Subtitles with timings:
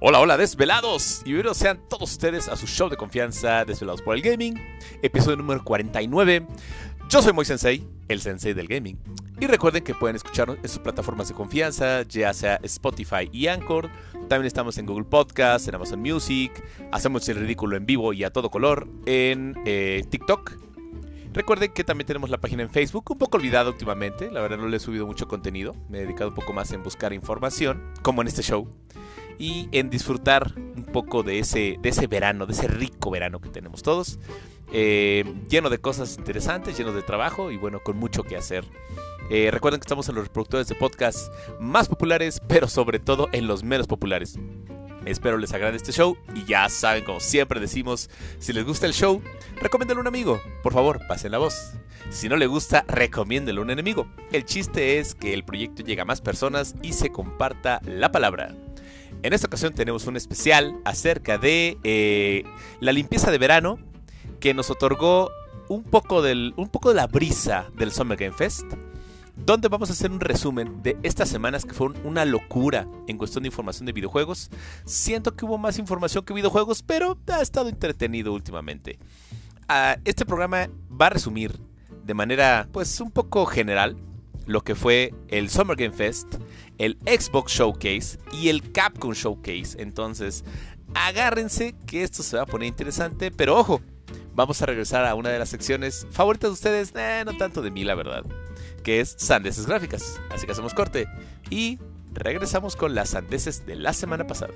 [0.00, 1.22] Hola, hola, desvelados.
[1.22, 4.54] Y bienvenidos sean todos ustedes a su show de confianza, Desvelados por el Gaming,
[5.02, 6.46] episodio número 49.
[7.08, 8.96] Yo soy Moy Sensei, el sensei del gaming.
[9.40, 13.90] Y recuerden que pueden escucharnos en sus plataformas de confianza, ya sea Spotify y Anchor.
[14.28, 16.52] También estamos en Google Podcast, en Amazon Music.
[16.92, 20.52] Hacemos el ridículo en vivo y a todo color en eh, TikTok.
[21.32, 24.30] Recuerden que también tenemos la página en Facebook, un poco olvidada últimamente.
[24.30, 25.74] La verdad no le he subido mucho contenido.
[25.88, 28.72] Me he dedicado un poco más en buscar información, como en este show
[29.38, 33.48] y en disfrutar un poco de ese, de ese verano, de ese rico verano que
[33.48, 34.18] tenemos todos.
[34.72, 38.64] Eh, lleno de cosas interesantes, lleno de trabajo y bueno, con mucho que hacer.
[39.30, 43.46] Eh, recuerden que estamos en los reproductores de podcast más populares, pero sobre todo en
[43.46, 44.38] los menos populares.
[45.04, 48.92] Espero les agrade este show y ya saben, como siempre decimos, si les gusta el
[48.92, 49.22] show,
[49.60, 50.40] recomiéndalo a un amigo.
[50.62, 51.72] Por favor, pasen la voz.
[52.10, 54.06] Si no le gusta, recomiéndelo a un enemigo.
[54.32, 58.54] El chiste es que el proyecto llegue a más personas y se comparta la palabra.
[59.22, 62.44] En esta ocasión tenemos un especial acerca de eh,
[62.80, 63.78] la limpieza de verano
[64.38, 65.30] que nos otorgó
[65.68, 68.64] un poco, del, un poco de la brisa del Summer Game Fest,
[69.34, 73.42] donde vamos a hacer un resumen de estas semanas que fueron una locura en cuestión
[73.42, 74.50] de información de videojuegos.
[74.84, 78.98] Siento que hubo más información que videojuegos, pero ha estado entretenido últimamente.
[79.68, 81.58] Ah, este programa va a resumir
[82.04, 83.96] de manera pues un poco general
[84.46, 86.36] lo que fue el Summer Game Fest,
[86.78, 89.80] el Xbox Showcase y el Capcom Showcase.
[89.80, 90.44] Entonces,
[90.94, 93.80] agárrense que esto se va a poner interesante, pero ojo,
[94.34, 97.70] vamos a regresar a una de las secciones favoritas de ustedes, eh, no tanto de
[97.70, 98.24] mí la verdad,
[98.82, 100.20] que es sandeces gráficas.
[100.30, 101.06] Así que hacemos corte
[101.50, 101.78] y
[102.12, 104.54] regresamos con las sandeces de la semana pasada.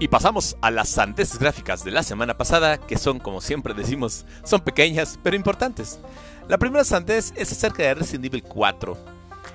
[0.00, 4.26] Y pasamos a las sandeces gráficas de la semana pasada, que son, como siempre decimos,
[4.44, 5.98] son pequeñas pero importantes.
[6.48, 8.96] La primera sandez es acerca de Resident Evil 4.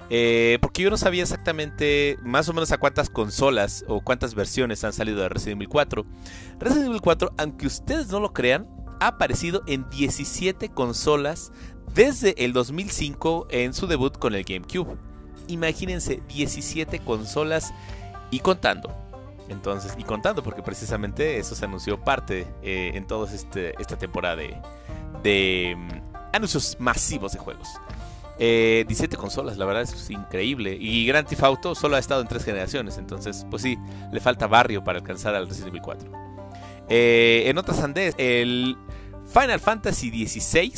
[0.09, 4.83] Eh, porque yo no sabía exactamente más o menos a cuántas consolas o cuántas versiones
[4.83, 6.05] han salido de Resident Evil 4.
[6.59, 8.67] Resident Evil 4, aunque ustedes no lo crean,
[8.99, 11.53] ha aparecido en 17 consolas
[11.95, 14.97] desde el 2005 en su debut con el GameCube.
[15.47, 17.73] Imagínense, 17 consolas
[18.29, 19.02] y contando.
[19.49, 24.41] Entonces, y contando, porque precisamente eso se anunció parte eh, en toda este, esta temporada
[25.21, 27.67] de, mm, anuncios masivos de juegos.
[28.37, 30.75] 17 eh, consolas, la verdad es increíble.
[30.79, 33.77] Y Grand Theft Auto solo ha estado en tres generaciones, entonces, pues sí,
[34.11, 36.11] le falta barrio para alcanzar al Resident Evil 4.
[36.89, 38.77] Eh, en otras andes, el
[39.25, 40.73] Final Fantasy XVI,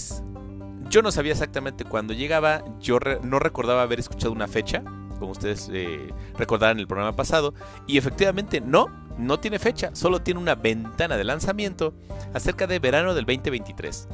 [0.89, 4.83] yo no sabía exactamente cuándo llegaba, yo no recordaba haber escuchado una fecha
[5.15, 7.53] como ustedes eh, recordarán en el programa pasado.
[7.87, 8.87] Y efectivamente no,
[9.17, 11.93] no tiene fecha, solo tiene una ventana de lanzamiento
[12.33, 14.07] acerca de verano del 2023.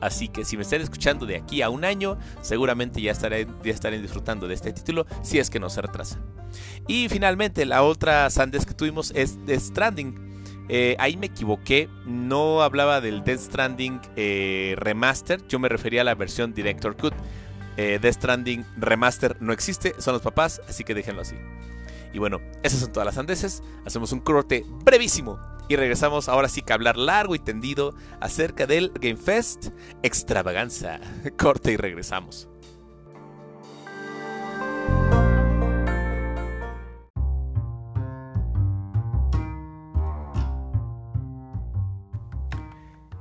[0.00, 3.72] Así que si me están escuchando de aquí a un año, seguramente ya estaré, ya
[3.72, 6.20] estaré disfrutando de este título si es que no se retrasa.
[6.86, 10.26] Y finalmente, la otra Sandes que tuvimos es Death Stranding.
[10.68, 16.04] Eh, ahí me equivoqué, no hablaba del Death Stranding eh, Remaster, yo me refería a
[16.04, 17.14] la versión Director Cut.
[17.76, 21.36] Eh, Death Stranding Remaster no existe, son los papás, así que déjenlo así.
[22.12, 23.62] Y bueno, esas son todas las andeses.
[23.84, 25.38] Hacemos un corte brevísimo
[25.68, 29.68] y regresamos ahora sí que hablar largo y tendido acerca del Game Fest
[30.02, 31.00] Extravaganza.
[31.36, 32.48] Corte y regresamos.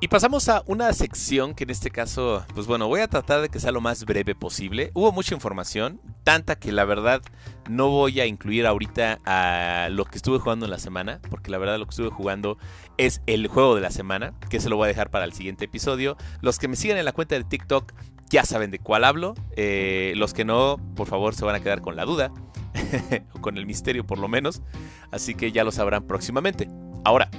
[0.06, 3.50] Y pasamos a una sección que en este caso, pues bueno, voy a tratar de
[3.50, 4.92] que sea lo más breve posible.
[4.94, 7.24] Hubo mucha información, tanta que la verdad
[7.72, 11.58] no voy a incluir ahorita a lo que estuve jugando en la semana, porque la
[11.58, 12.60] verdad lo que estuve jugando
[13.00, 15.66] es el juego de la semana, que se lo voy a dejar para el siguiente
[15.66, 16.18] episodio.
[16.40, 17.92] Los que me siguen en la cuenta de TikTok
[18.30, 19.34] ya saben de cuál hablo.
[19.56, 22.32] Eh, los que no, por favor, se van a quedar con la duda,
[23.34, 24.62] o con el misterio por lo menos.
[25.10, 26.70] Así que ya lo sabrán próximamente.
[27.04, 27.32] Ahora,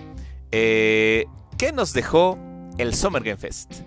[0.51, 1.27] eh,
[1.59, 2.37] ¿qué nos dejó
[2.79, 3.83] el Summer Game Fest.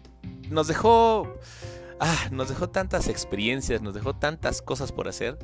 [0.50, 1.36] Nos dejó.
[2.00, 5.38] Ah, nos dejó tantas experiencias, nos dejó tantas cosas por hacer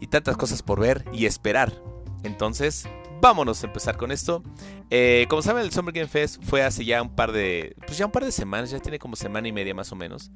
[0.00, 1.72] y tantas cosas por ver y esperar.
[2.24, 2.88] Entonces,
[3.20, 4.42] vámonos a empezar con esto.
[4.90, 7.76] Eh, como saben, el Summer Game Fest fue hace ya un par de.
[7.86, 10.30] Pues ya un par de semanas, ya tiene como semana y media más o menos.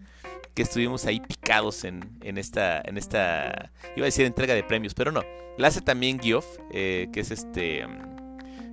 [0.55, 2.81] Que estuvimos ahí picados en, en esta.
[2.85, 3.73] En esta.
[3.97, 5.23] Iba a decir entrega de premios, pero no.
[5.59, 7.85] La hace también Geoff, eh, que es este.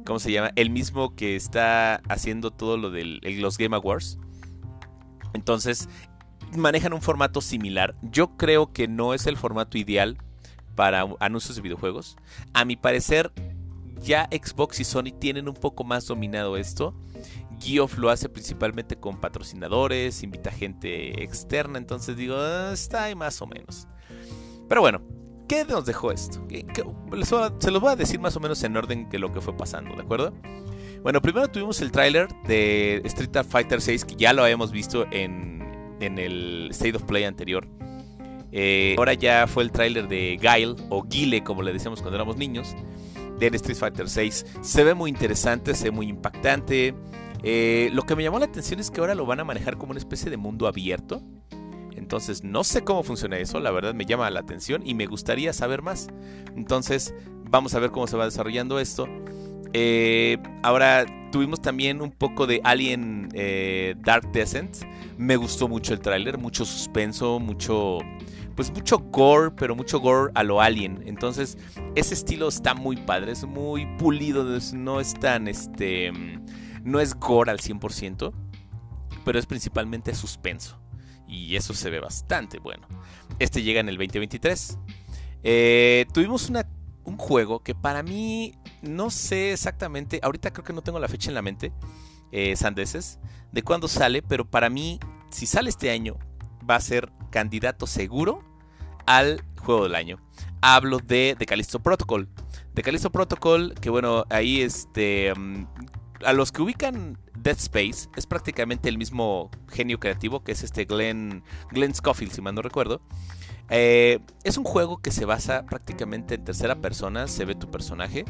[0.07, 0.51] ¿Cómo se llama?
[0.55, 4.17] El mismo que está haciendo todo lo de los Game Awards.
[5.33, 5.89] Entonces,
[6.55, 7.93] manejan un formato similar.
[8.01, 10.17] Yo creo que no es el formato ideal
[10.75, 12.15] para anuncios de videojuegos.
[12.53, 13.33] A mi parecer,
[14.01, 16.95] ya Xbox y Sony tienen un poco más dominado esto.
[17.59, 23.41] Geoff lo hace principalmente con patrocinadores, invita gente externa, entonces digo, ah, está ahí más
[23.41, 23.87] o menos.
[24.69, 25.01] Pero bueno,
[25.47, 26.45] ¿qué nos dejó esto?
[27.59, 29.95] se los voy a decir más o menos en orden que lo que fue pasando,
[29.95, 30.33] ¿de acuerdo?
[31.03, 35.97] Bueno, primero tuvimos el tráiler de Street Fighter 6, que ya lo habíamos visto en,
[35.99, 37.67] el State of Play anterior.
[38.51, 42.37] Eh, ahora ya fue el tráiler de Guile, o Guile, como le decíamos cuando éramos
[42.37, 42.75] niños,
[43.39, 44.45] de Street Fighter 6.
[44.61, 46.95] Se ve muy interesante, se ve muy impactante.
[47.43, 49.91] Eh, lo que me llamó la atención es que ahora lo van a manejar como
[49.91, 51.21] una especie de mundo abierto.
[52.07, 55.51] Entonces no sé cómo funciona eso, la verdad me llama la atención y me gustaría
[55.51, 56.07] saber más.
[56.55, 57.13] Entonces
[57.51, 59.09] vamos a ver cómo se va desarrollando esto.
[59.73, 64.77] Eh, ahora tuvimos también un poco de Alien eh, Dark Descent.
[65.17, 67.97] Me gustó mucho el tráiler, mucho suspenso, mucho
[68.55, 71.03] pues mucho gore, pero mucho gore a lo Alien.
[71.07, 71.57] Entonces
[71.95, 76.13] ese estilo está muy padre, es muy pulido, no es tan este
[76.85, 78.31] no es gore al 100%,
[79.25, 80.79] pero es principalmente suspenso.
[81.27, 82.87] Y eso se ve bastante bueno.
[83.39, 84.77] Este llega en el 2023.
[85.43, 86.51] Eh, tuvimos
[87.03, 91.29] un juego que para mí no sé exactamente, ahorita creo que no tengo la fecha
[91.29, 91.71] en la mente,
[92.31, 93.19] eh, Sandeses,
[93.51, 96.17] de cuándo sale, pero para mí, si sale este año,
[96.69, 98.43] va a ser candidato seguro
[99.05, 100.19] al juego del año.
[100.61, 102.27] Hablo de The Callisto Protocol.
[102.73, 105.33] The Callisto Protocol, que bueno, ahí este...
[106.25, 110.85] A los que ubican Dead Space, es prácticamente el mismo genio creativo que es este
[110.85, 113.01] Glenn, Glenn Scofield, si mal no recuerdo.
[113.69, 118.25] Eh, es un juego que se basa prácticamente en tercera persona, se ve tu personaje.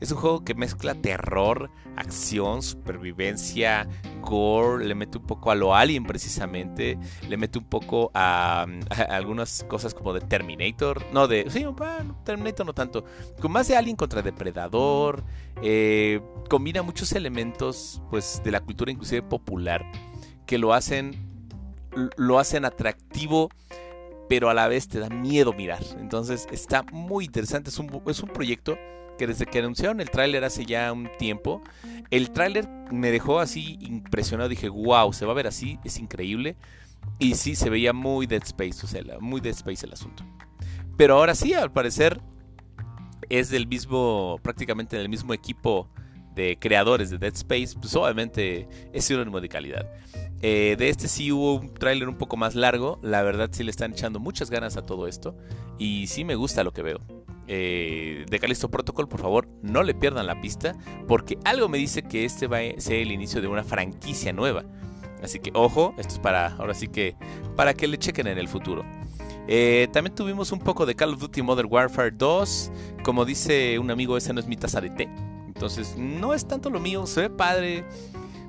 [0.00, 3.88] Es un juego que mezcla terror, acción, supervivencia,
[4.20, 6.98] gore, le mete un poco a lo alien precisamente,
[7.28, 8.66] le mete un poco a,
[9.08, 11.66] algunas cosas como de Terminator, no de, sí,
[12.24, 13.04] Terminator no tanto,
[13.40, 15.24] con más de alien contra depredador,
[15.62, 19.84] eh, combina muchos elementos pues de la cultura inclusive popular
[20.46, 21.26] que lo hacen
[22.16, 23.48] lo hacen atractivo
[24.28, 25.82] pero a la vez te da miedo mirar.
[25.98, 28.76] Entonces está muy interesante, es un, es un proyecto
[29.18, 31.62] que desde que anunciaron el tráiler hace ya un tiempo,
[32.10, 34.48] el tráiler me dejó así impresionado.
[34.48, 36.56] Dije, wow, se va a ver así, es increíble.
[37.18, 40.24] Y sí, se veía muy Dead Space, o sea, muy Dead Space el asunto.
[40.96, 42.20] Pero ahora sí, al parecer,
[43.28, 45.88] es del mismo, prácticamente del mismo equipo
[46.34, 49.86] de creadores de Dead Space, pues obviamente es sinónimo de calidad.
[50.40, 53.72] Eh, de este sí hubo un tráiler un poco más largo, la verdad sí le
[53.72, 55.36] están echando muchas ganas a todo esto
[55.78, 57.17] y sí me gusta lo que veo
[57.48, 62.02] eh, de Callisto Protocol, por favor, no le pierdan la pista, porque algo me dice
[62.02, 64.64] que este va a ser el inicio de una franquicia nueva.
[65.22, 67.16] Así que ojo, esto es para, ahora sí que,
[67.56, 68.84] para que le chequen en el futuro.
[69.50, 72.70] Eh, también tuvimos un poco de Call of Duty Modern Warfare 2.
[73.02, 75.08] Como dice un amigo, esa no es mi taza de té.
[75.46, 77.84] Entonces, no es tanto lo mío, se ve padre.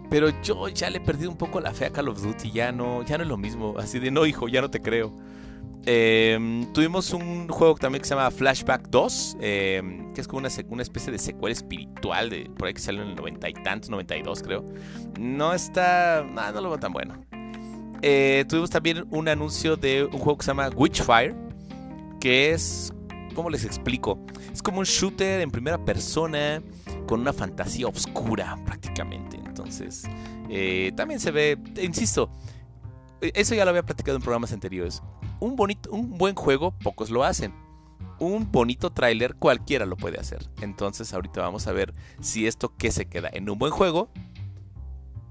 [0.10, 2.52] Pero yo ya le he perdido un poco la fe a Call of Duty.
[2.52, 3.76] Ya no, ya no es lo mismo.
[3.78, 5.14] Así de no, hijo, ya no te creo.
[5.86, 10.50] Em, tuvimos un juego también que se llama Flashback 2, em, que es como una,
[10.70, 13.90] una, especie de secuela espiritual, de, por ahí que salió en el 90 y tantos,
[13.90, 14.66] 92 creo.
[15.20, 17.26] No está, no lo veo tan bueno.
[18.02, 21.36] Eh, tuvimos también un anuncio de un juego que se llama Witchfire,
[22.20, 22.94] que es,
[23.34, 24.20] ¿cómo les explico?
[24.52, 26.62] Es como un shooter en primera persona
[27.08, 29.38] con una fantasía oscura prácticamente.
[29.38, 30.04] Entonces,
[30.50, 32.30] eh, también se ve, insisto,
[33.22, 35.02] eso ya lo había platicado en programas anteriores
[35.40, 37.54] un, bonito, un buen juego, pocos lo hacen.
[38.20, 40.50] Un bonito tráiler, cualquiera lo puede hacer.
[40.62, 44.10] Entonces ahorita vamos a ver si esto que se queda en un buen juego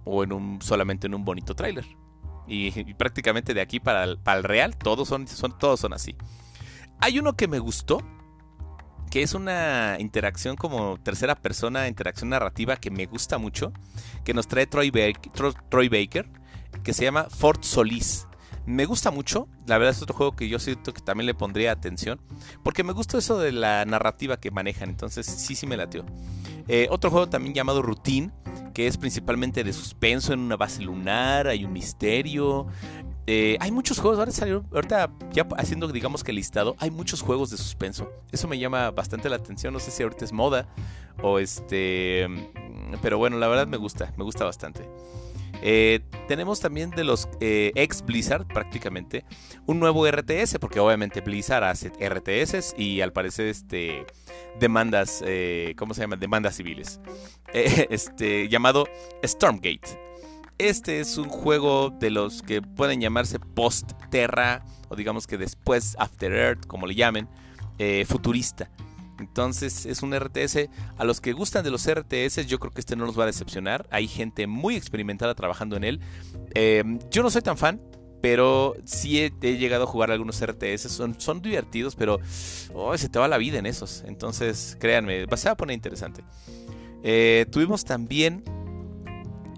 [0.05, 1.85] o en un, solamente en un bonito tráiler.
[2.47, 5.27] Y, prácticamente de aquí para el, real, todos son,
[5.59, 6.17] todos son así.
[6.99, 8.03] Hay uno que me gustó,
[9.11, 13.75] que es una interacción como tercera persona, interacción narrativa que me gusta mucho,
[14.25, 16.31] que nos trae Troy Baker
[16.83, 18.27] que se llama Fort Solis.
[18.67, 21.73] Me gusta mucho, la verdad es otro juego que yo siento que también le pondría
[21.73, 22.21] atención,
[22.63, 26.05] porque me gusta eso de la narrativa que manejan, entonces sí, sí me latió.
[26.69, 28.31] Eh, otro juego también llamado Routine,
[28.75, 32.67] que es principalmente de suspenso en una base lunar, hay un misterio.
[33.27, 37.51] Eh, hay muchos juegos, ahora salió, ahorita ya haciendo digamos que listado, hay muchos juegos
[37.51, 38.11] de suspenso.
[38.33, 40.69] Eso me llama bastante la atención, no sé si ahorita es moda
[41.23, 42.27] o este...
[43.03, 44.89] Pero bueno, la verdad me gusta, me gusta bastante.
[45.63, 49.25] Eh, tenemos también de los eh, ex Blizzard prácticamente
[49.67, 54.07] un nuevo RTS, porque obviamente Blizzard hace RTS y al parecer este,
[54.61, 56.17] demandas, eh, ¿cómo se llama?
[56.17, 57.01] Demandas civiles.
[57.53, 58.87] este, llamado
[59.25, 60.09] Stormgate.
[60.59, 66.33] Este es un juego de los que pueden llamarse post-terra o digamos que después After
[66.33, 67.29] Earth, como le llamen,
[68.07, 68.69] futurista.
[69.19, 70.69] Entonces es un RTS.
[70.97, 73.27] A los que gustan de los RTS, yo creo que este no los va a
[73.27, 73.87] decepcionar.
[73.91, 76.01] Hay gente muy experimentada trabajando en él.
[76.55, 77.81] Eh, yo no soy tan fan,
[78.21, 80.91] pero sí he, llegado a jugar algunos RTS.
[80.91, 82.19] Son, son divertidos, pero
[82.75, 84.05] oh, se te va la vida en esos.
[84.07, 86.23] Entonces, créanme, se va a poner interesante.
[87.03, 88.45] Eh, tuvimos también.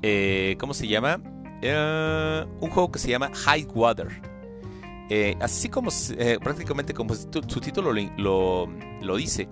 [0.03, 1.21] Eh, ¿Cómo se llama?
[1.63, 4.30] un juego que se llama High Water.
[5.41, 5.91] Así como
[6.43, 7.29] prácticamente como su,
[7.61, 9.49] título lo, dice,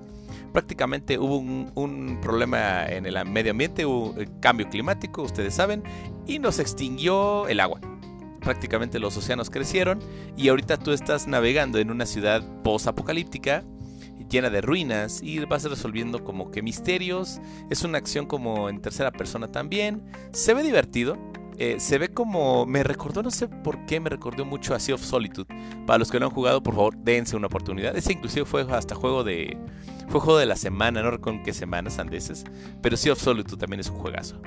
[0.53, 5.83] prácticamente hubo un, un, problema en el medio ambiente, hubo cambio climático, ustedes saben,
[6.27, 7.81] y nos extinguió el agua
[8.41, 9.99] prácticamente los océanos crecieron
[10.37, 13.65] y ahorita tú estás navegando en una ciudad post-apocalíptica
[14.29, 17.41] llena de ruinas y vas resolviendo como que misterios.
[17.71, 20.03] Es una acción como en tercera persona también.
[20.33, 21.17] Se ve divertido.
[21.59, 22.67] Eh, se ve como.
[22.67, 25.47] Me recordó, no sé por qué, me recordó mucho a Sea of Solitude.
[25.87, 27.97] Para los que no han jugado, por favor, dense una oportunidad.
[27.97, 29.59] Ese inclusive fue hasta juego de.
[30.09, 32.45] Fue juego de la semana, no recuerdo en qué semanas andeses.
[32.81, 34.41] Pero Sea of Solitude también es un juegazo.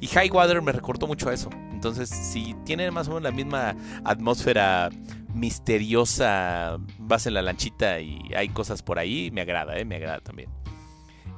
[0.00, 1.48] Y High Water me recordó mucho a eso.
[1.72, 4.90] Entonces, si tiene más o menos la misma atmósfera
[5.32, 9.84] misteriosa, vas en la lanchita y hay cosas por ahí, me agrada, ¿eh?
[9.84, 10.50] me agrada también.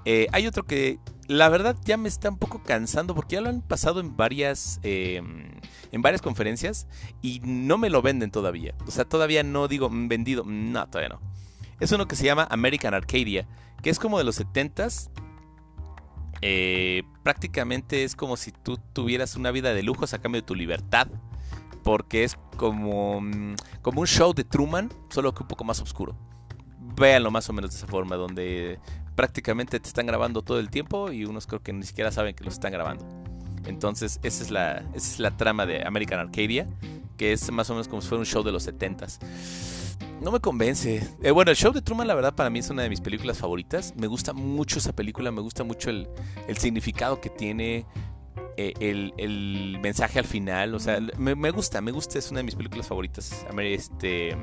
[0.04, 3.50] Eh, hay otro que la verdad ya me está un poco cansando porque ya lo
[3.50, 5.50] han pasado en varias, em,
[5.92, 6.86] en varias conferencias
[7.20, 8.74] y no me lo venden todavía.
[8.86, 11.20] O sea, todavía no digo mm, vendido, no, todavía no.
[11.80, 13.46] Es uno que se llama American Arcadia,
[13.82, 15.10] que es como de los 70s,
[16.40, 20.54] eh, prácticamente es como si tú tuvieras una vida de lujos a cambio de tu
[20.54, 21.08] libertad.
[21.84, 26.16] Porque es como, mm, como un show de Truman, solo que un poco más oscuro.
[26.78, 28.78] Véanlo más o menos de esa forma, donde
[29.14, 32.44] prácticamente te están grabando todo el tiempo y unos creo que ni siquiera saben que
[32.44, 33.04] los están grabando.
[33.66, 36.66] Entonces, esa es la, esa es la trama de American Arcadia,
[37.16, 39.18] que es más o menos como si fuera un show de los 70s.
[40.20, 41.06] No me convence.
[41.22, 43.38] Eh, bueno, el show de Truman, la verdad, para mí es una de mis películas
[43.38, 43.94] favoritas.
[43.96, 46.08] Me gusta mucho esa película, me gusta mucho el,
[46.56, 47.86] significado que tiene,
[48.60, 50.74] eh, el, mensaje al final.
[50.74, 53.46] O sea, me, gusta, me gusta, es una de mis películas favoritas.
[53.60, 54.36] Este,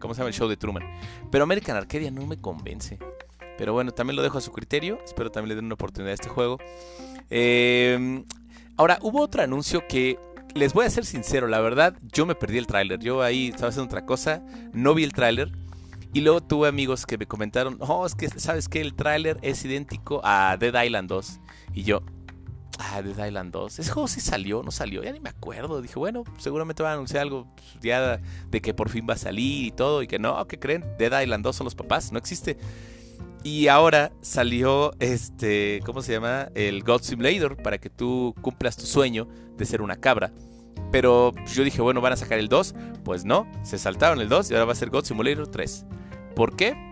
[0.00, 0.82] ¿Cómo se llama el show de Truman?
[1.30, 2.98] Pero American Arcadia no me convence.
[3.56, 4.98] Pero bueno, también lo dejo a su criterio.
[5.04, 6.58] Espero también le den una oportunidad a este juego.
[7.30, 8.24] Eh,
[8.76, 10.18] ahora, hubo otro anuncio que
[10.54, 12.98] les voy a ser sincero, la verdad, yo me perdí el tráiler.
[12.98, 15.52] Yo ahí estaba haciendo otra cosa, no vi el tráiler.
[16.12, 19.64] Y luego tuve amigos que me comentaron, oh, es que sabes que el tráiler es
[19.64, 21.40] idéntico a Dead Island 2.
[21.72, 22.02] Y yo,
[22.80, 23.78] ah, Dead Island 2.
[23.78, 25.80] Ese juego sí salió, no salió, ya ni me acuerdo.
[25.80, 28.20] Dije, bueno, seguramente van a anunciar algo pues, ya
[28.50, 30.02] de que por fin va a salir y todo.
[30.02, 30.84] Y que no, ¿qué creen?
[30.98, 32.58] Dead Island 2 son los papás, no existe.
[33.42, 36.48] Y ahora salió este, ¿cómo se llama?
[36.54, 40.32] El God Simulator para que tú cumplas tu sueño de ser una cabra.
[40.92, 42.74] Pero yo dije, bueno, van a sacar el 2.
[43.04, 45.86] Pues no, se saltaron el 2 y ahora va a ser God Simulator 3.
[46.34, 46.89] ¿Por qué?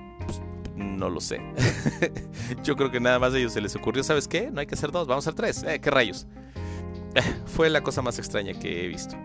[0.78, 1.40] No lo sé.
[2.62, 4.50] yo creo que nada más a ellos se les ocurrió, ¿sabes qué?
[4.50, 5.62] No hay que hacer 2, vamos a hacer 3.
[5.64, 6.26] Eh, ¿Qué rayos?
[7.46, 9.16] Fue la cosa más extraña que he visto.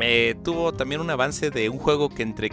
[0.00, 2.50] Eh, tuvo también un avance de un juego que entre,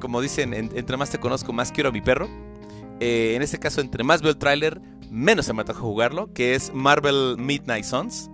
[0.00, 2.28] como dicen, entre más te conozco, más quiero a mi perro.
[3.00, 4.80] Eh, en este caso, entre más veo el tráiler,
[5.10, 8.30] menos se me ataca jugarlo, que es Marvel Midnight Suns.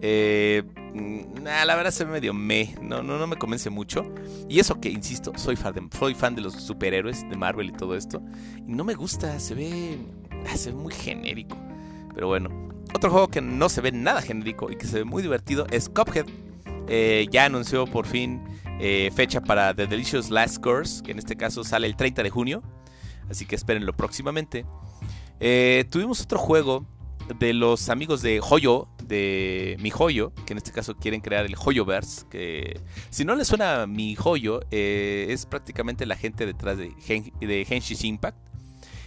[0.00, 0.62] Eh,
[0.94, 4.12] la verdad se ve medio me, no, no, no me convence mucho.
[4.48, 7.72] Y eso que, insisto, soy fan, de, soy fan de los superhéroes de Marvel y
[7.72, 8.22] todo esto.
[8.66, 9.98] Y no me gusta, se ve,
[10.48, 11.56] ah, se ve muy genérico.
[12.14, 12.50] Pero bueno,
[12.94, 15.88] otro juego que no se ve nada genérico y que se ve muy divertido es
[15.88, 16.26] Cuphead.
[16.88, 18.42] Eh, ya anunció por fin
[19.14, 22.64] fecha para The Delicious Last Course, que en este caso sale el 30 de junio
[23.32, 24.64] así que espérenlo próximamente.
[25.40, 26.86] Eh, tuvimos otro juego
[27.38, 31.54] de los amigos de Joyo, de Mi Joyo, que en este caso quieren crear el
[31.54, 36.94] Joyoverse, que si no les suena Mi Joyo, eh, es prácticamente la gente detrás de,
[37.40, 38.38] de Henshi's Impact.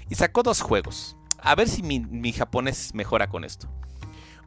[0.07, 1.17] Y sacó dos juegos.
[1.39, 3.67] A ver si mi, mi, japonés mejora con esto.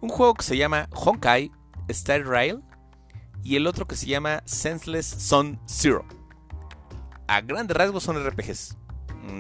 [0.01, 1.51] Un juego que se llama Honkai
[1.89, 2.61] Star Rail
[3.43, 6.05] y el otro que se llama Senseless Sun Zero.
[7.27, 8.77] A grandes rasgos son RPGs.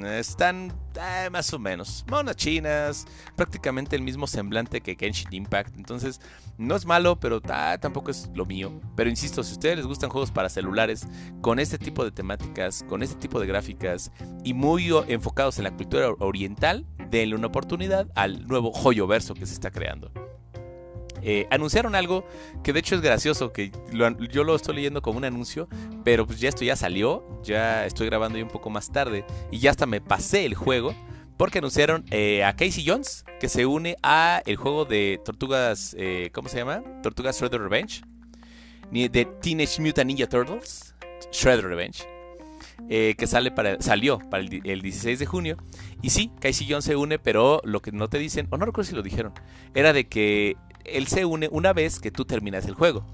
[0.04, 2.04] Están eh, más o menos.
[2.11, 5.76] Monas chinas, prácticamente el mismo semblante que Genshin Impact.
[5.76, 6.21] Entonces,
[6.57, 8.80] no es malo, pero ah, tampoco es lo mío.
[8.97, 11.07] Pero insisto, si a ustedes les gustan juegos para celulares
[11.40, 14.12] con este tipo de temáticas, con este tipo de gráficas
[14.45, 19.47] y muy enfocados en la cultura oriental, denle una oportunidad al nuevo joyo verso que
[19.47, 20.12] se está creando.
[21.22, 22.25] Eh, anunciaron algo
[22.62, 25.68] que de hecho es gracioso, que yo lo estoy leyendo como un anuncio,
[26.04, 29.58] pero pues ya esto ya salió, ya estoy grabando ya un poco más tarde y
[29.58, 30.94] ya hasta me pasé el juego.
[31.37, 36.30] Porque anunciaron eh, a Casey Jones que se une a el juego de Tortugas, eh,
[36.34, 36.82] ¿cómo se llama?
[37.00, 38.02] Tortugas Shredder Revenge.
[38.90, 40.96] De Teenage Mutant Ninja Turtles.
[41.30, 42.04] Shredder Revenge.
[42.88, 45.56] que sale para, salió para el, 16 de junio.
[46.02, 48.90] Y sí, Casey Jones se une, pero lo que no te dicen, o no recuerdo
[48.90, 49.32] si lo dijeron,
[49.75, 50.56] era de que
[50.95, 53.04] él se une una vez que tú terminas el juego.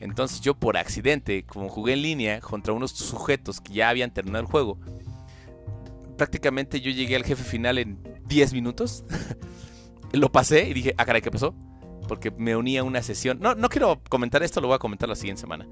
[0.00, 4.42] Entonces yo por accidente, como jugué en línea contra unos sujetos que ya habían terminado
[4.44, 4.78] el juego,
[6.16, 9.04] prácticamente yo llegué al jefe final en 10 minutos.
[10.12, 11.54] lo pasé y dije, ah, caray, ¿qué pasó?
[12.08, 13.38] Porque me uní a una sesión.
[13.40, 15.66] No, no quiero comentar esto, lo voy a comentar la siguiente semana.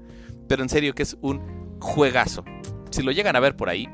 [0.47, 2.43] Pero en serio que es un juegazo.
[2.89, 3.87] Si lo llegan a ver por ahí,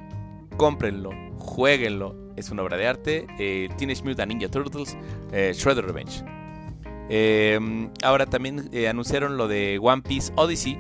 [0.57, 2.15] cómprenlo, jueguenlo.
[2.37, 3.27] Es una obra de arte.
[3.37, 4.97] Eh, Teenage Mutant Ninja Turtles,
[5.33, 6.23] eh, Shredder Revenge.
[7.09, 10.79] Em, ahora también eh, anunciaron lo de One Piece Odyssey,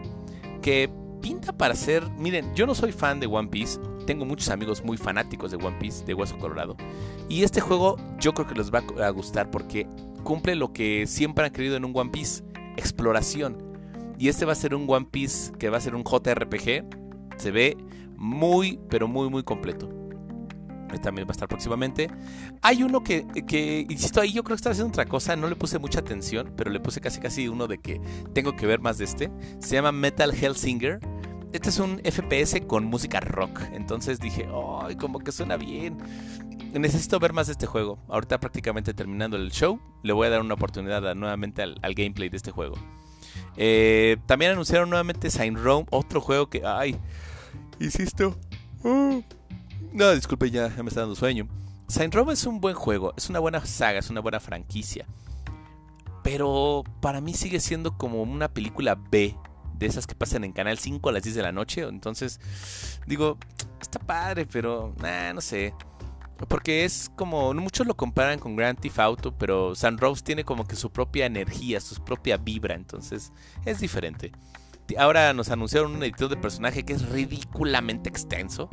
[0.61, 0.89] que
[1.21, 2.07] pinta para ser...
[2.11, 5.77] Miren, yo no soy fan de One Piece, tengo muchos amigos muy fanáticos de One
[5.79, 6.77] Piece, de Hueso Colorado.
[7.27, 9.87] Y este juego yo creo que les va a gustar porque
[10.23, 12.43] cumple lo que siempre han querido en un One Piece,
[12.77, 13.57] exploración.
[14.17, 16.85] Y este va a ser un One Piece que va a ser un JRPG.
[17.37, 17.77] Se ve
[18.17, 19.98] muy, pero muy, muy completo
[20.97, 22.09] también va a estar próximamente.
[22.61, 25.55] Hay uno que, que, insisto, ahí yo creo que está haciendo otra cosa, no le
[25.55, 28.01] puse mucha atención, pero le puse casi casi uno de que
[28.33, 29.31] tengo que ver más de este.
[29.59, 30.99] Se llama Metal Hellsinger.
[31.51, 34.47] Este es un FPS con música rock, entonces dije,
[34.83, 35.97] ¡ay, como que suena bien!
[36.73, 37.97] Necesito ver más de este juego.
[38.07, 42.37] Ahorita prácticamente terminando el show, le voy a dar una oportunidad nuevamente al, gameplay de
[42.37, 42.75] este juego.
[43.57, 46.97] Eh, también anunciaron nuevamente Sign Rome, otro juego que, ¡ay!
[47.79, 48.37] Insisto.
[48.83, 49.23] Uh,
[49.93, 51.47] no, disculpe, ya, me está dando sueño.
[51.87, 55.05] Saint Row es un buen juego, es una buena saga, es una buena franquicia.
[56.23, 59.35] Pero para mí sigue siendo como una película B,
[59.79, 61.81] de esas que pasan en Canal 5 a las 10 de la noche.
[61.81, 62.39] Entonces,
[63.07, 63.37] digo,
[63.81, 64.93] está padre, pero
[65.33, 65.73] no sé.
[66.47, 70.67] Porque es como, muchos lo comparan con Grand Theft Auto, pero Saint Rose tiene como
[70.67, 73.33] que su propia energía, su propia vibra, entonces
[73.65, 74.31] es diferente.
[74.97, 78.69] Ahora nos anunciaron un editor de personaje que es ridículamente extenso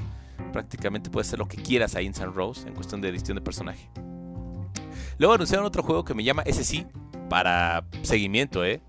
[0.57, 3.43] prácticamente puedes hacer lo que quieras ahí en San Rose en cuestión de edición de
[3.43, 3.91] personaje.
[5.19, 6.87] Luego anunciaron otro juego que me llama ese sí
[7.29, 8.81] para seguimiento, ¿eh?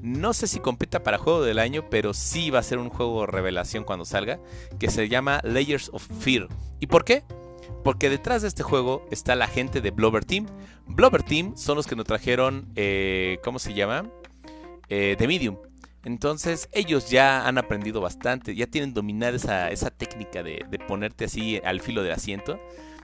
[0.00, 3.26] No sé si compita para juego del año, pero sí va a ser un juego
[3.26, 4.38] revelación cuando salga,
[4.78, 6.46] que se llama Layers of Fear.
[6.78, 7.24] ¿Y por qué?
[7.82, 10.46] Porque detrás de este juego está la gente de Blobber Team.
[10.86, 14.08] Blobber Team son los que nos trajeron, eh, ¿cómo se llama?
[14.88, 15.56] Eh, The Medium.
[16.04, 21.80] Entonces ellos ya han aprendido bastante, ya tienen dominada esa, técnica de, ponerte así al
[21.80, 22.60] filo del asiento.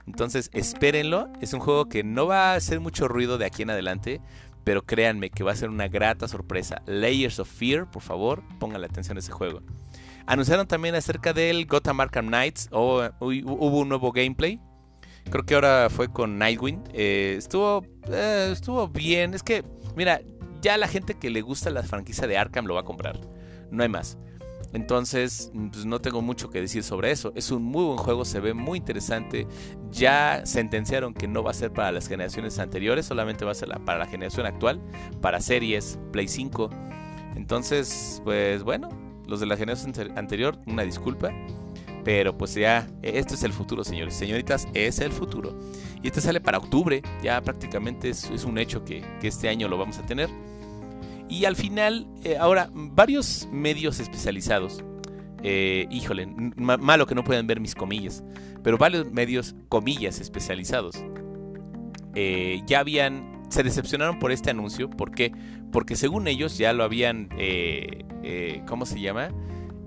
[0.07, 3.71] Entonces espérenlo, es un juego que no va a hacer mucho ruido de aquí en
[3.71, 4.21] adelante,
[4.63, 6.81] pero créanme que va a ser una grata sorpresa.
[6.85, 9.61] Layers of Fear, por favor, pongan la atención a ese juego.
[10.27, 14.59] Anunciaron también acerca del Gotham Arkham Knights, hubo un nuevo gameplay.
[15.29, 16.83] Creo que ahora fue con Nightwing.
[16.93, 19.33] Eh, estuvo, eh, estuvo bien.
[19.33, 19.63] Es que,
[19.95, 20.21] mira,
[20.65, 23.19] ya la gente que le gusta la franquicia de Arkham lo va a comprar.
[23.69, 24.17] No hay más.
[24.73, 27.31] Entonces, pues no tengo mucho que decir sobre eso.
[27.35, 29.45] Es un muy buen juego, se ve muy interesante.
[29.91, 33.69] Ya sentenciaron que no va a ser para las generaciones anteriores, solamente va a ser
[33.85, 34.81] para la generación actual,
[35.21, 36.71] para series, Play 5.
[37.35, 38.89] Entonces, pues bueno,
[39.27, 41.31] los de la generación anterior, una disculpa.
[42.03, 44.15] Pero pues ya, esto es el futuro, señores.
[44.15, 45.55] Señoritas, es el futuro.
[46.01, 49.99] Y este sale para octubre, ya prácticamente es, un hecho que este año lo vamos
[49.99, 50.29] a tener.
[51.29, 54.83] Y al final, eh, ahora, varios medios especializados,
[55.43, 58.23] eh, híjole, malo que no puedan ver mis comillas,
[58.63, 61.03] pero varios medios, comillas, especializados,
[62.13, 64.89] eh, ya habían, se decepcionaron por este anuncio.
[64.89, 65.31] ¿Por qué?
[65.71, 67.29] Porque según ellos ya lo habían,
[68.67, 69.29] ¿cómo se llama?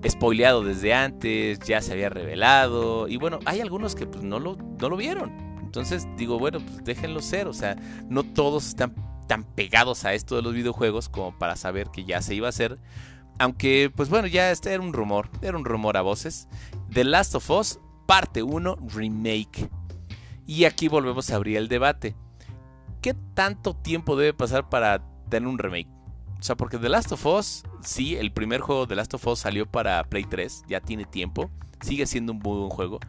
[0.07, 3.07] Spoileado desde antes, ya se había revelado.
[3.07, 5.31] Y bueno, hay algunos que pues, no, lo, no lo vieron.
[5.61, 7.47] Entonces digo, bueno, pues déjenlo ser.
[7.47, 7.75] O sea,
[8.07, 8.93] no todos están
[9.29, 12.49] tan pegados a esto de los videojuegos como para saber que ya se iba a
[12.49, 12.79] hacer.
[13.37, 16.49] Aunque, pues bueno, ya este era un rumor, era un rumor a voces.
[16.91, 19.69] The Last of Us, parte 1, remake.
[20.47, 22.15] Y aquí volvemos a abrir el debate.
[23.01, 25.87] ¿Qué tanto tiempo debe pasar para tener un remake?
[26.39, 29.27] O sea, porque The Last of Us, sí, el primer juego de The Last of
[29.27, 32.99] Us salió para Play 3, ya tiene tiempo, sigue siendo un buen juego.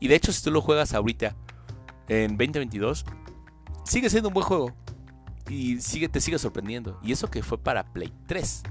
[0.00, 1.36] Y de hecho, si tú lo juegas ahorita,
[2.08, 3.04] en 2022,
[3.84, 4.74] sigue siendo un buen juego
[5.50, 6.98] y sigue, te sigue sorprendiendo.
[7.02, 8.62] Y eso que fue para Play 3.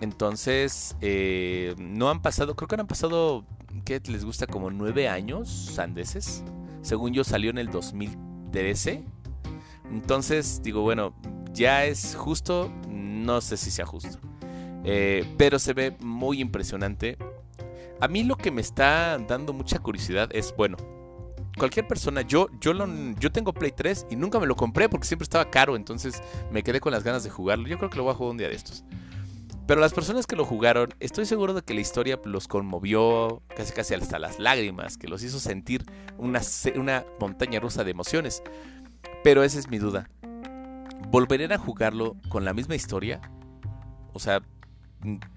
[0.00, 3.44] Entonces, eh, no han pasado, creo que han pasado,
[3.84, 4.46] ¿qué les gusta?
[4.46, 6.44] Como nueve años sandeses.
[6.82, 9.04] Según yo salió en el 2013.
[9.90, 11.14] Entonces, digo, bueno,
[11.52, 14.18] ya es justo, no sé si sea justo.
[14.84, 17.16] Eh, pero se ve muy impresionante.
[18.00, 20.76] A mí lo que me está dando mucha curiosidad es, bueno,
[21.56, 22.86] cualquier persona, yo, yo, lo,
[23.18, 26.62] yo tengo Play 3 y nunca me lo compré porque siempre estaba caro, entonces me
[26.62, 27.66] quedé con las ganas de jugarlo.
[27.68, 28.84] Yo creo que lo voy a jugar un día de estos.
[29.66, 33.72] Pero las personas que lo jugaron, estoy seguro de que la historia los conmovió casi
[33.72, 35.84] casi hasta las lágrimas, que los hizo sentir
[36.18, 36.40] una,
[36.76, 38.44] una montaña rusa de emociones.
[39.24, 40.08] Pero esa es mi duda.
[41.10, 43.20] ¿Volverían a jugarlo con la misma historia?
[44.12, 44.40] O sea,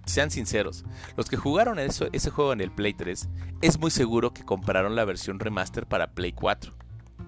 [0.06, 3.30] sean sinceros, los que jugaron eso, ese juego en el Play 3,
[3.62, 6.74] es muy seguro que compraron la versión remaster para Play 4.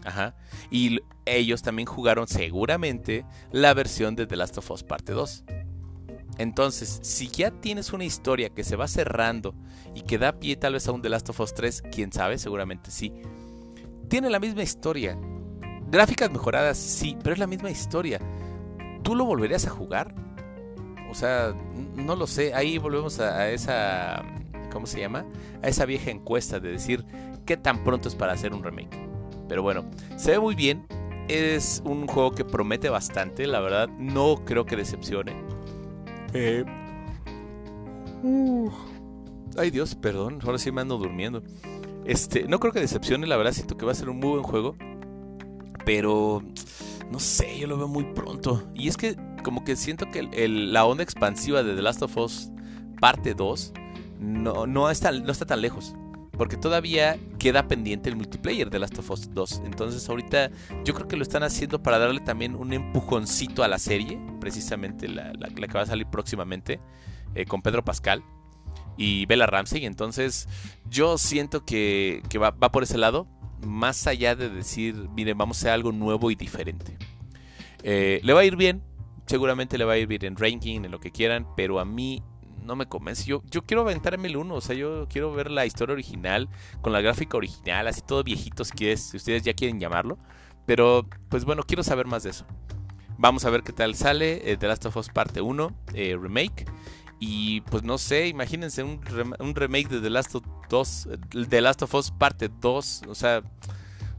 [0.03, 0.35] Ajá.
[0.71, 5.43] Y ellos también jugaron seguramente la versión de The Last of Us Parte 2.
[6.37, 9.53] Entonces, si ya tienes una historia que se va cerrando
[9.93, 12.37] y que da pie tal vez a un The Last of Us 3, quién sabe,
[12.37, 13.13] seguramente sí.
[14.07, 15.17] Tiene la misma historia.
[15.87, 18.19] Gráficas mejoradas, sí, pero es la misma historia.
[19.03, 20.15] ¿Tú lo volverías a jugar?
[21.11, 21.53] O sea,
[21.95, 22.53] no lo sé.
[22.53, 24.23] Ahí volvemos a, esa.
[24.71, 25.25] ¿Cómo se llama?
[25.61, 27.05] A esa vieja encuesta de decir
[27.45, 28.97] qué tan pronto es para hacer un remake.
[29.49, 29.83] Pero bueno,
[30.15, 30.87] se ve muy bien.
[31.27, 33.45] Es un juego que promete bastante.
[33.45, 35.33] La verdad, no creo que decepcione.
[36.33, 36.63] Eh,
[39.57, 41.43] ay Dios, perdón, ahora sí me ando durmiendo.
[42.05, 44.43] Este, no creo que decepcione, la verdad siento que va a ser un muy buen
[44.43, 44.75] juego.
[45.85, 46.41] Pero
[47.11, 48.63] no sé, yo lo veo muy pronto.
[48.73, 52.51] Y es que como que siento que la onda expansiva de The Last of Us
[52.99, 53.73] parte 2
[54.21, 55.95] no, no, está, no está tan lejos.
[56.37, 59.63] Porque todavía queda pendiente el multiplayer de Last of Us 2.
[59.65, 60.49] Entonces ahorita
[60.83, 64.19] yo creo que lo están haciendo para darle también un empujoncito a la serie.
[64.39, 66.79] Precisamente la, que va a salir próximamente.
[67.35, 68.23] Eh, con Pedro Pascal
[68.97, 69.85] y Bella Ramsey.
[69.85, 70.47] Entonces
[70.89, 73.27] yo siento que, va, por ese lado.
[73.65, 76.97] Más allá de decir, miren, vamos a hacer algo nuevo y diferente.
[77.83, 78.81] Eh, le va a ir bien.
[79.25, 81.47] Seguramente le va a ir bien en ranking, en lo que quieran.
[81.55, 82.23] Pero a mí
[82.63, 83.25] no me convence.
[83.25, 86.49] Yo, yo quiero aventarme el 1, o sea, yo quiero ver la historia original,
[86.81, 90.17] con la gráfica original, así todo viejito si, si ustedes ya quieren llamarlo.
[90.65, 92.45] Pero, pues bueno, quiero saber más de eso.
[93.17, 96.65] Vamos a ver qué tal sale eh, The Last of Us Parte 1, eh, remake.
[97.19, 98.99] Y pues no sé, imagínense un,
[99.53, 101.09] remake de The Last, of 2,
[101.49, 103.03] The Last of Us Parte 2.
[103.07, 103.43] O sea,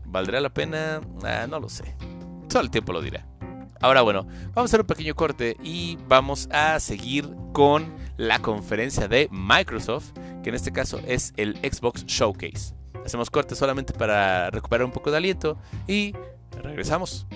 [0.05, 1.01] ¿valdría la pena?
[1.25, 1.97] Ah, no lo sé.
[2.49, 3.27] Solo el tiempo lo dirá.
[3.83, 9.09] Ahora bueno, vamos a hacer un pequeño corte y vamos a seguir con la conferencia
[9.09, 10.13] de Microsoft,
[10.45, 12.75] que en este caso es el Xbox Showcase.
[13.05, 16.15] Hacemos corte solamente para recuperar un poco de aliento y
[16.63, 17.27] regresamos.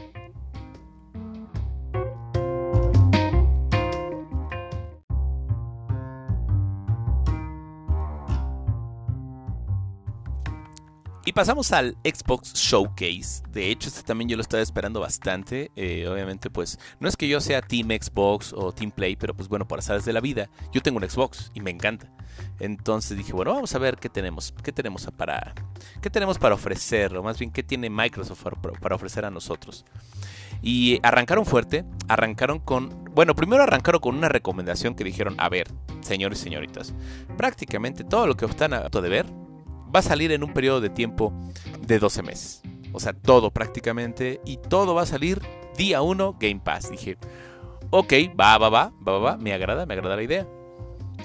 [11.36, 13.42] Pasamos al Xbox Showcase.
[13.52, 15.70] De hecho, este también yo lo estaba esperando bastante.
[15.76, 19.46] Eh, obviamente, pues no es que yo sea Team Xbox o Team Play, pero pues
[19.46, 22.10] bueno, por azares de la vida, yo tengo un Xbox y me encanta.
[22.58, 25.54] Entonces dije, bueno, vamos a ver qué tenemos, qué tenemos para,
[26.00, 28.42] qué tenemos para ofrecer, o más bien qué tiene Microsoft
[28.80, 29.84] para ofrecer a nosotros.
[30.62, 35.68] Y arrancaron fuerte, arrancaron con, bueno, primero arrancaron con una recomendación que dijeron, a ver,
[36.00, 36.94] señores y señoritas,
[37.36, 39.45] prácticamente todo lo que están a de ver
[39.94, 41.32] va a salir en un periodo de tiempo
[41.80, 42.62] de 12 meses.
[42.92, 44.40] O sea, todo prácticamente.
[44.44, 45.42] Y todo va a salir
[45.76, 46.90] día 1 Game Pass.
[46.90, 47.18] Dije,
[47.90, 50.46] ok, va, va, va, va, va, me agrada, me agrada la idea.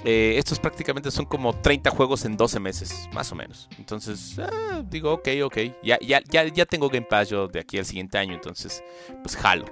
[0.04, 3.69] Eh, estos prácticamente son como 30 juegos en 12 meses, más o menos.
[3.78, 5.58] Entonces, ah, digo, ok, ok.
[5.84, 8.84] Ya, ya, ya, ya tengo Game Pass yo de aquí al siguiente año, entonces,
[9.21, 9.65] pues jalo.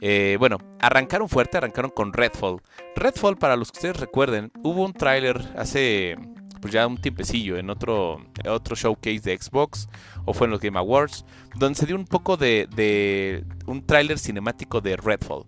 [0.00, 2.60] Eh, bueno, arrancaron fuerte, arrancaron con Redfall.
[2.96, 6.16] Redfall, para los que ustedes recuerden, hubo un tráiler hace
[6.64, 9.86] pues ya un tiempecillo en otro, otro showcase de Xbox
[10.24, 14.80] o fue en los Game Awards, donde se dio un poco de, un tráiler cinemático
[14.80, 15.44] de Redfall.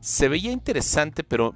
[0.00, 1.54] Se veía interesante, pero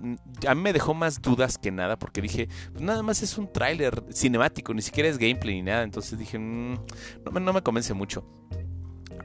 [0.48, 3.52] a mí me dejó más dudas que nada, porque dije, pues nada más es un
[3.52, 6.78] tráiler cinemático, ni siquiera es gameplay ni nada, entonces dije, mm,
[7.30, 8.24] no, no me convence mucho.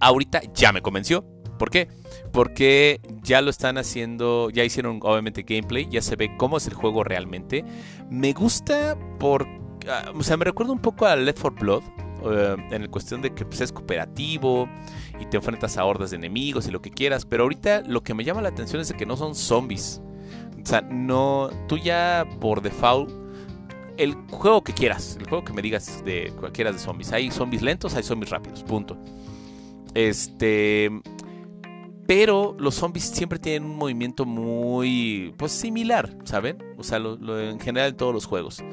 [0.01, 1.25] Ahorita ya me convenció,
[1.57, 1.87] ¿Por qué?
[2.33, 6.75] Porque ya lo están haciendo, ya hicieron obviamente gameplay, ya se ve cómo es el
[6.75, 7.65] juego realmente.
[8.11, 9.66] Me gusta por Ah,
[10.13, 11.83] o sea, me recuerda un poco a Left 4 Blood,
[12.25, 14.67] eh, en la cuestión de que pues, es cooperativo
[15.19, 18.13] y te enfrentas a hordas de enemigos y lo que quieras, pero ahorita lo que
[18.13, 20.01] me llama la atención es de que no son zombies.
[20.61, 23.09] O sea, no, tú ya por default,
[23.97, 27.61] el juego que quieras, el juego que me digas de cualquiera de zombies, hay zombies
[27.61, 28.97] lentos, hay zombies rápidos, punto.
[29.93, 30.91] Este,
[32.07, 36.57] pero los zombies siempre tienen un movimiento muy, pues similar, ¿saben?
[36.77, 38.63] O sea, en general en todos los juegos.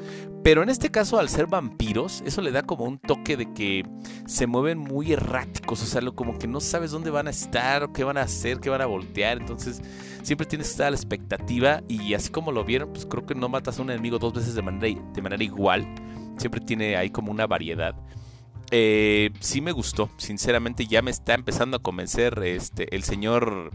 [0.41, 3.83] Pero en este caso, al ser vampiros, eso le da como un toque de que
[4.25, 5.83] se mueven muy erráticos.
[5.83, 8.59] O sea, como que no sabes dónde van a estar, o qué van a hacer,
[8.59, 9.39] qué van a voltear.
[9.39, 9.81] Entonces,
[10.23, 11.81] siempre tienes que estar a la expectativa.
[11.89, 14.55] Y así como lo vieron, pues creo que no matas a un enemigo dos veces
[14.55, 15.85] de manera igual.
[16.37, 17.95] Siempre tiene ahí como una variedad.
[18.71, 23.71] Eh, sí me gustó, sinceramente ya me está empezando a convencer este, el señor,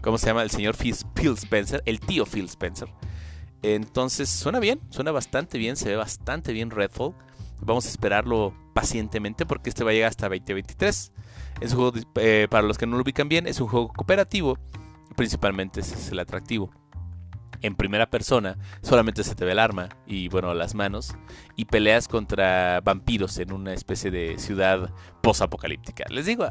[0.00, 0.42] ¿cómo se llama?
[0.42, 0.94] El señor Phil
[1.34, 2.88] Spencer, el tío Phil Spencer.
[3.62, 7.14] Entonces suena bien, suena bastante bien, se ve bastante bien Redfall.
[7.60, 11.12] Vamos a esperarlo pacientemente porque este va a llegar hasta 2023.
[11.60, 14.58] Es un juego, eh, para los que no lo ubican bien, es un juego cooperativo.
[15.16, 16.70] Principalmente ese es el atractivo.
[17.60, 21.14] En primera persona, solamente se te ve el arma y bueno, las manos.
[21.56, 24.90] Y peleas contra vampiros en una especie de ciudad
[25.22, 26.04] post-apocalíptica.
[26.10, 26.46] Les digo,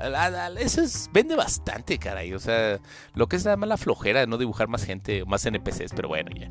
[0.59, 2.33] eso es, vende bastante, caray.
[2.33, 2.79] O sea,
[3.13, 6.31] lo que es la mala flojera de no dibujar más gente, más NPCs, pero bueno,
[6.35, 6.49] ya.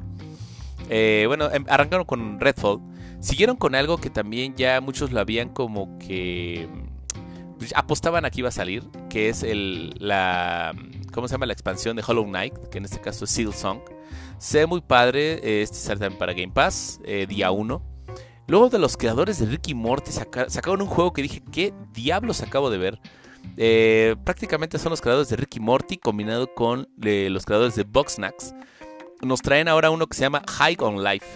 [0.89, 2.81] Eh, bueno, em, arrancaron con Redfall.
[3.21, 6.69] Siguieron con algo que también ya muchos lo habían como que
[7.59, 10.75] pues, apostaban a que iba a salir, que es el, la,
[11.13, 11.47] ¿cómo se llama?
[11.47, 13.81] La expansión de Hollow Knight, que en este caso es Seal Song.
[14.39, 17.83] Se ve muy padre, este sale también para Game Pass, eh, día 1.
[18.49, 22.71] Luego de los creadores de Ricky Morty sacaron un juego que dije, ¿qué diablos acabo
[22.71, 23.01] de ver?
[23.57, 28.55] Eh, prácticamente son los creadores de Ricky Morty combinado con eh, los creadores de Boxnax.
[29.23, 31.27] Nos traen ahora uno que se llama High on Life.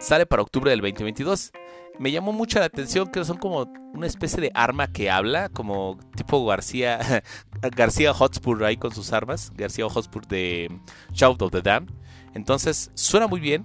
[0.00, 1.52] Sale para octubre del 2022.
[2.00, 5.96] Me llamó mucho la atención que son como una especie de arma que habla, como
[6.16, 7.22] tipo García,
[7.76, 10.68] García Hotspur ahí con sus armas, García Hotspur de
[11.12, 11.86] Shout of the Dam.
[12.34, 13.64] Entonces suena muy bien,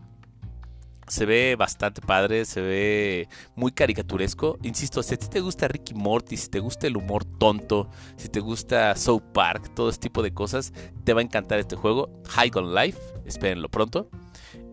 [1.09, 4.57] se ve bastante padre, se ve muy caricaturesco.
[4.61, 8.29] Insisto, si a ti te gusta Ricky Morty, si te gusta el humor tonto, si
[8.29, 10.71] te gusta South Park, todo ese tipo de cosas,
[11.03, 12.09] te va a encantar este juego.
[12.29, 14.09] High on Life, espérenlo pronto.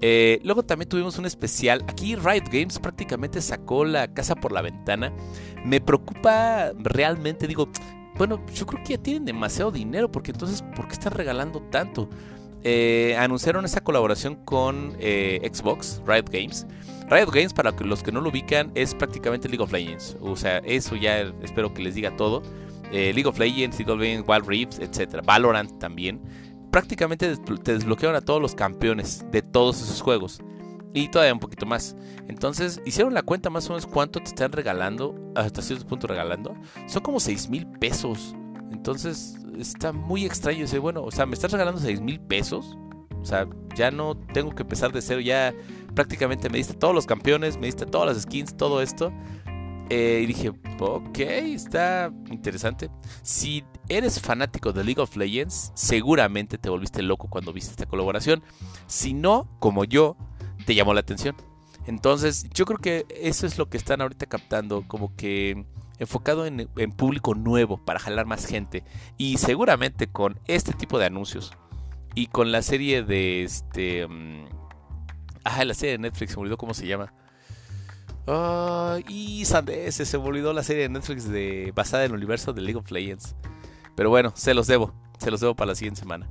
[0.02, 1.82] Eh, luego también tuvimos un especial.
[1.88, 5.12] Aquí Riot Games prácticamente sacó la casa por la ventana.
[5.64, 7.70] Me preocupa realmente, digo,
[8.16, 12.08] bueno, yo creo que ya tienen demasiado dinero porque entonces, ¿por qué están regalando tanto?
[12.68, 16.66] Eh, anunciaron esa colaboración con eh, Xbox, Riot Games.
[17.08, 20.16] Riot Games, para los que no lo ubican, es prácticamente League of Legends.
[20.20, 22.42] O sea, eso ya espero que les diga todo.
[22.90, 25.20] League of Legends, League of Legends, Wild Rift, etc.
[25.24, 26.20] Valorant también
[26.76, 30.42] prácticamente te desbloquearon a todos los campeones de todos esos juegos.
[30.92, 31.96] Y todavía un poquito más.
[32.28, 36.54] Entonces, hicieron la cuenta más o menos cuánto te están regalando, hasta cierto punto regalando.
[36.86, 38.34] Son como 6 mil pesos.
[38.70, 42.76] Entonces, está muy extraño ese, bueno, o sea, me estás regalando 6 mil pesos.
[43.20, 45.52] O sea, ya no tengo que empezar de cero, ya
[45.96, 49.12] prácticamente me diste todos los campeones, me diste todas las skins, todo esto.
[49.88, 52.88] Eh, y dije, ok, está interesante.
[53.22, 58.42] Si eres fanático de League of Legends, seguramente te volviste loco cuando viste esta colaboración.
[58.86, 60.16] Si no, como yo,
[60.64, 61.36] te llamó la atención.
[61.86, 65.66] Entonces, yo creo que eso es lo que están ahorita captando, como que
[65.98, 68.84] enfocado en, público nuevo para jalar más gente.
[69.16, 71.52] Y seguramente con este tipo de anuncios
[72.14, 74.06] y con la serie de este.
[75.44, 77.12] Ah, la serie de Netflix, se me olvidó cómo se llama
[79.08, 82.60] y Sandes, se me olvidó la serie de Netflix de, basada en el universo de
[82.60, 83.36] League of Legends.
[83.94, 84.92] Pero bueno, se los debo.
[85.18, 86.28] Se los debo para la siguiente semana.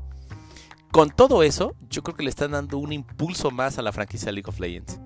[0.92, 4.32] Con todo eso, yo creo que le están dando un impulso más a la franquicia
[4.32, 5.00] League of Legends.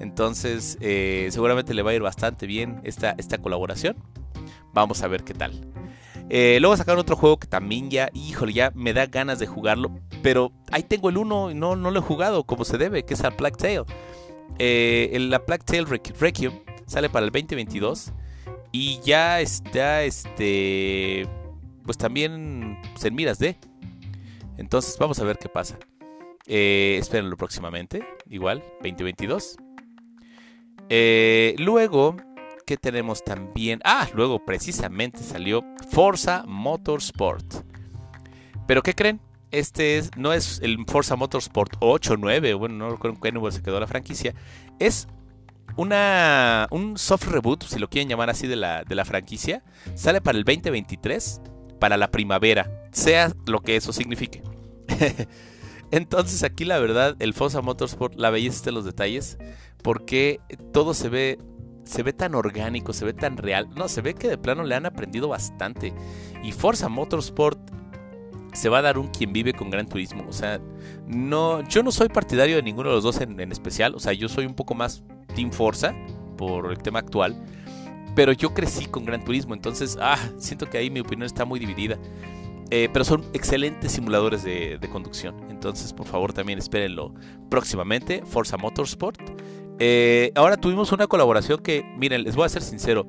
[0.00, 3.96] Entonces, eh, seguramente le va a ir bastante bien esta, esta colaboración.
[4.72, 5.52] Vamos a ver qué tal.
[6.28, 10.00] Eh, luego sacaron otro juego que también ya, híjole, ya me da ganas de jugarlo.
[10.22, 13.14] Pero ahí tengo el 1 y no, no lo he jugado como se debe, que
[13.14, 13.84] es el Black Tail.
[15.30, 16.52] La Black Tail Requiem
[16.86, 18.12] sale para el 2022
[18.72, 21.26] y ya está, este,
[21.84, 23.56] pues también en miras de.
[24.58, 25.78] Entonces vamos a ver qué pasa.
[26.46, 29.56] Eh, espérenlo próximamente, igual, 2022.
[30.88, 32.16] Eh, luego,
[32.66, 33.80] ¿qué tenemos también?
[33.84, 37.64] Ah, luego precisamente salió Forza Motorsport.
[38.66, 39.20] Pero ¿qué creen?
[39.50, 43.32] este es, no es el Forza Motorsport 8 o 9, bueno, no recuerdo en qué
[43.32, 44.34] número se quedó la franquicia,
[44.78, 45.08] es
[45.76, 49.62] una, un soft reboot, si lo quieren llamar así, de la, de la franquicia.
[49.94, 51.40] Sale para el 2023,
[51.78, 54.42] para la primavera, sea lo que eso signifique.
[55.90, 59.38] Entonces aquí la verdad, el Forza Motorsport, la belleza de los detalles,
[59.82, 60.40] porque
[60.72, 61.38] todo se ve
[61.86, 63.68] se ve tan orgánico, se ve tan real.
[63.74, 65.94] No, se ve que de plano le han aprendido bastante.
[66.42, 67.58] Y Forza Motorsport
[68.52, 70.24] se va a dar un quien vive con Gran Turismo.
[70.28, 70.60] O sea,
[71.06, 73.94] no, yo no soy partidario de ninguno de los dos en, especial.
[73.94, 75.94] O sea, yo soy un poco más Team Forza
[76.36, 77.40] por el tema actual.
[78.16, 81.60] Pero yo crecí con Gran Turismo, entonces, ah, siento que ahí mi opinión está muy
[81.60, 81.98] dividida.
[82.70, 85.36] Eh, pero son excelentes simuladores de, conducción.
[85.50, 87.14] Entonces, por favor, también espérenlo
[87.48, 88.22] próximamente.
[88.24, 89.20] Forza Motorsport.
[89.78, 93.06] Eh, ahora tuvimos una colaboración que, miren, les voy a ser sincero.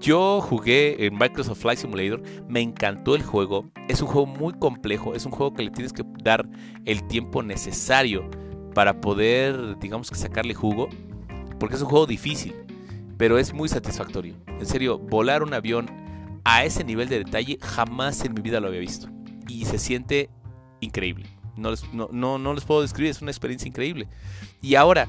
[0.00, 5.14] Yo jugué en Microsoft Flight Simulator, me encantó el juego, es un juego muy complejo,
[5.14, 6.48] es un juego que le tienes que dar
[6.84, 8.30] el tiempo necesario
[8.74, 10.88] para poder, digamos que sacarle jugo,
[11.58, 12.54] porque es un juego difícil,
[13.16, 14.36] pero es muy satisfactorio.
[14.46, 15.90] En serio, volar un avión
[16.48, 19.08] a ese nivel de detalle jamás en mi vida lo había visto
[19.46, 20.30] y se siente
[20.80, 21.26] increíble.
[21.56, 24.08] No les, no, no, les puedo describir, es una experiencia increíble.
[24.62, 25.08] Y ahora,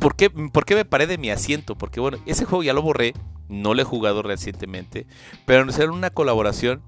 [0.00, 1.76] ¿por qué, ¿por qué me paré de mi asiento?
[1.76, 3.14] Porque bueno, ese juego ya lo borré,
[3.48, 5.06] no lo he jugado recientemente,
[5.46, 6.82] pero anunciaron una colaboración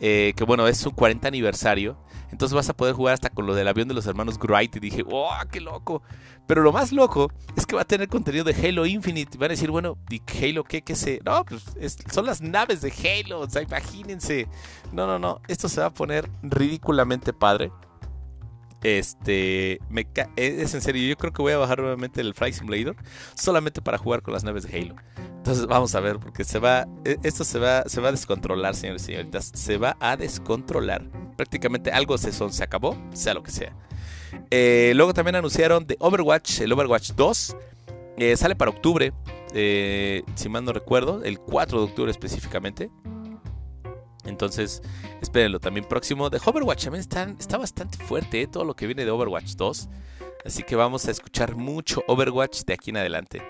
[0.00, 1.96] eh, que bueno, es su 40 aniversario.
[2.30, 4.76] Entonces vas a poder jugar hasta con lo del avión de los hermanos Wright.
[4.76, 6.02] Y dije, ¡oh, qué loco!
[6.46, 9.38] Pero lo más loco es que va a tener contenido de Halo Infinite.
[9.38, 10.82] Van a decir, bueno, ¿y Halo qué?
[10.82, 11.20] ¿Qué sé?
[11.24, 11.64] No, pues
[12.10, 13.40] son las naves de Halo.
[13.40, 14.48] O sea, imagínense.
[14.92, 15.40] No, no, no.
[15.48, 17.70] Esto se va a poner ridículamente padre.
[18.82, 22.94] Este, me es en serio, yo creo que voy a bajar nuevamente el Flight Simulator
[23.34, 24.94] solamente para jugar con las naves de Halo.
[25.46, 28.74] Entonces vamos a ver, porque se va, e, esto se va, se va a descontrolar,
[28.74, 31.08] señores y señoritas, se va a descontrolar.
[31.36, 33.72] Prácticamente algo se, se acabó, sea lo que sea.
[34.50, 37.56] Eh, luego también anunciaron de Overwatch, el Overwatch 2.
[38.16, 39.12] Eh, sale para octubre,
[39.54, 42.90] eh, si mal no recuerdo, el 4 de octubre específicamente.
[44.24, 44.82] Entonces,
[45.22, 46.28] espérenlo también próximo.
[46.28, 49.88] De Overwatch también está, está bastante fuerte todo lo que viene de Overwatch 2.
[50.44, 53.42] Así que vamos a escuchar mucho Overwatch de aquí en adelante.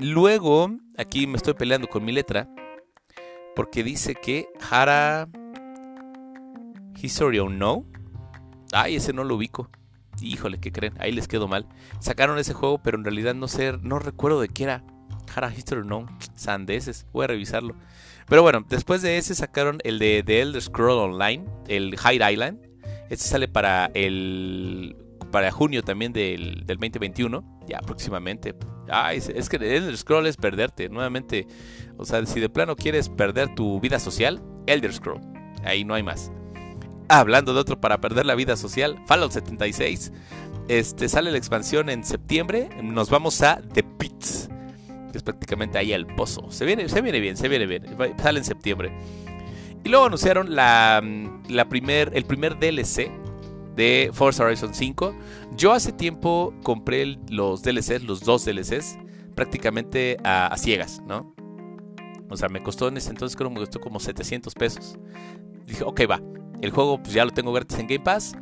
[0.00, 2.48] Luego, aquí me estoy peleando con mi letra.
[3.54, 5.28] Porque dice que Hara
[7.00, 7.84] History No
[8.72, 9.70] Ay, ese no lo ubico.
[10.20, 10.94] Híjole, ¿qué creen?
[10.98, 11.66] Ahí les quedó mal.
[12.00, 14.84] Sacaron ese juego, pero en realidad no sé, no recuerdo de qué era.
[15.34, 17.06] Hara History No, sandeses.
[17.12, 17.74] Voy a revisarlo.
[18.28, 22.58] Pero bueno, después de ese sacaron el de The Elder Scroll Online, el Hide Island.
[23.08, 24.96] Este sale para el
[25.30, 28.54] para junio también del, 2021, ya próximamente.
[28.90, 31.46] Ay, es que Elder Scroll es perderte, nuevamente.
[31.96, 35.20] O sea, si de plano quieres perder tu vida social, Elder Scroll.
[35.64, 36.32] Ahí no hay más.
[37.08, 40.12] Hablando de otro para perder la vida social, Fallout 76.
[40.68, 42.68] Este, sale la expansión en septiembre.
[42.82, 44.48] Nos vamos a The Pits.
[45.10, 46.50] Que es prácticamente ahí el pozo.
[46.50, 47.84] Se viene, se viene bien, se viene bien.
[48.18, 48.92] Sale en septiembre.
[49.84, 51.02] Y luego anunciaron la,
[51.48, 53.10] la primer, el primer DLC
[53.78, 55.14] de Forza Horizon 5.
[55.56, 58.98] Yo hace tiempo compré los DLCs, los dos DLCs,
[59.36, 61.32] prácticamente a, ciegas, ¿no?
[62.28, 64.98] O sea, me costó en ese entonces creo que me costó como 700 pesos.
[65.64, 66.20] Dije, ok, va.
[66.60, 68.34] El juego pues, ya lo tengo gratis en Game Pass.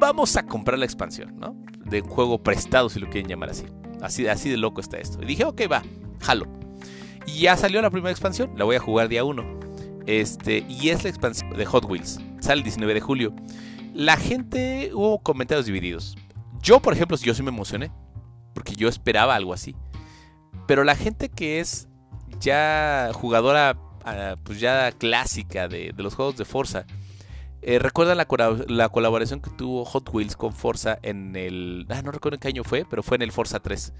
[0.00, 1.54] Vamos a comprar la expansión, ¿no?
[1.84, 3.66] De un juego prestado, si lo quieren llamar así.
[4.00, 5.22] Así, así de loco está esto.
[5.22, 5.82] Y dije, ok, va,
[6.22, 6.46] jalo.
[7.26, 9.60] Y ya salió la primera expansión, la voy a jugar día 1.
[10.06, 12.18] Este, y es la expansión de Hot Wheels.
[12.40, 13.34] Sale el 19 de julio.
[13.94, 16.16] La gente hubo comentarios divididos.
[16.60, 17.90] Yo, por ejemplo, yo sí me emocioné.
[18.54, 19.74] Porque yo esperaba algo así.
[20.66, 21.88] Pero la gente que es
[22.40, 26.86] ya jugadora, ah, pues ya clásica de, los juegos de Forza
[27.62, 28.26] eh, ¿Recuerdan la,
[28.68, 31.86] la, colaboración que tuvo Hot Wheels con Forza en el...
[31.90, 33.92] Ah, no recuerdo en qué año fue, pero fue en el Forza 3.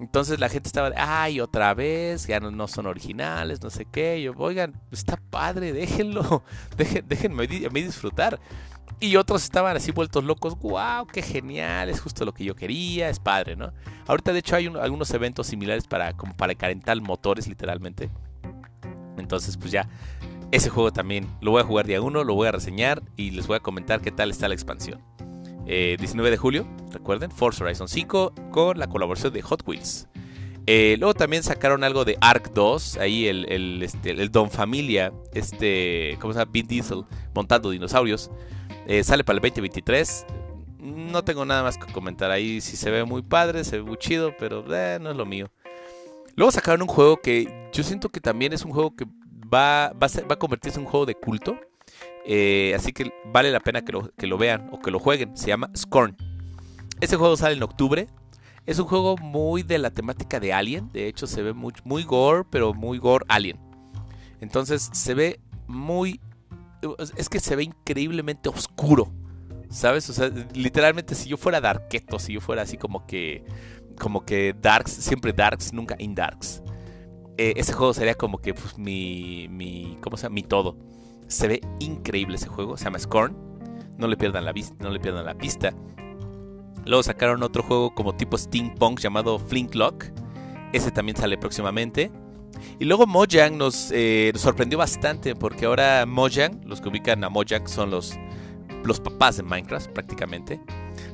[0.00, 4.20] Entonces la gente estaba, ay, otra vez, ya no, son originales, no sé qué.
[4.22, 6.42] Yo, oigan, está padre, déjenlo,
[6.76, 8.40] déjenme disfrutar.
[9.00, 13.08] Y otros estaban así vueltos locos, wow, qué genial, es justo lo que yo quería,
[13.08, 13.72] es padre, ¿no?
[14.06, 18.10] Ahorita de hecho hay algunos eventos similares para, como para calentar motores literalmente.
[19.18, 19.88] Entonces pues ya
[20.52, 23.46] ese juego también lo voy a jugar día 1, lo voy a reseñar y les
[23.46, 25.02] voy a comentar qué tal está la expansión.
[25.66, 30.08] 19 eh, de julio, recuerden, Forza Horizon 5 con la colaboración de Hot Wheels.
[30.66, 36.16] Eh, luego también sacaron algo de Ark 2, ahí el, este, el Don Familia, este,
[36.20, 36.50] ¿cómo se llama?
[36.50, 38.30] Vin Diesel montando dinosaurios.
[38.86, 40.26] Eh, sale para el 2023.
[40.78, 42.60] No tengo nada más que comentar ahí.
[42.60, 45.50] Si se ve muy padre, se ve muy chido, pero no es lo mío.
[46.36, 49.06] Luego sacaron un juego que yo siento que también es un juego que
[49.52, 51.58] va, va, a, convertirse en un juego de culto.
[52.26, 55.36] Eh, así que vale la pena que lo, que lo vean o que lo jueguen.
[55.36, 56.16] Se llama Scorn.
[57.00, 58.08] Ese juego sale en octubre.
[58.66, 60.90] Es un juego muy de la temática de Alien.
[60.92, 63.58] De hecho, se ve muy, gore, pero muy gore Alien.
[64.40, 66.20] Entonces, se ve muy.
[67.16, 69.12] Es que se ve increíblemente oscuro.
[69.68, 70.20] ¿Sabes?
[70.54, 73.44] Literalmente, si yo fuera Darketo, si yo fuera así como que.
[73.98, 76.62] Como que Darks, siempre Darks, nunca in Darks.
[77.36, 80.34] Eh, ese juego sería como que pues, mi, mi, ¿cómo se llama?
[80.34, 80.76] Mi todo.
[81.26, 83.36] Se ve increíble ese juego, se llama Scorn.
[83.98, 85.72] No le pierdan la, no pista.
[86.84, 90.06] Luego sacaron otro juego como tipo steampunk llamado Flintlock.
[90.72, 92.10] Ese también sale próximamente.
[92.78, 97.28] Y luego Mojang nos, eh, nos, sorprendió bastante porque ahora Mojang, los que ubican a
[97.28, 98.14] Mojang son los,
[98.84, 100.60] los papás de Minecraft prácticamente.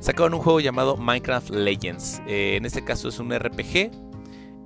[0.00, 2.22] Sacaron un juego llamado Minecraft Legends.
[2.26, 3.90] Eh, en este caso es un RPG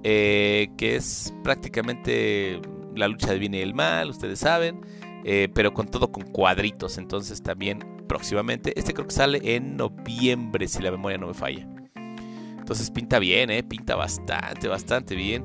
[0.06, 2.60] eh, que es prácticamente
[2.94, 4.80] la lucha del bien y el mal, ustedes saben,
[5.24, 10.68] eh, pero con todo con cuadritos, entonces también próximamente, este creo que sale en noviembre
[10.68, 11.66] si la memoria no me falla.
[12.58, 15.44] Entonces pinta bien, eh, pinta bastante, bastante bien.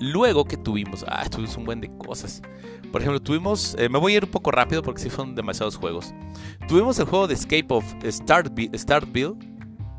[0.00, 2.42] Luego que tuvimos, ah, tuvimos un buen de cosas.
[2.92, 5.76] Por ejemplo, tuvimos, eh, me voy a ir un poco rápido porque sí fueron demasiados
[5.76, 6.14] juegos.
[6.68, 9.34] Tuvimos el juego de Escape of Startville.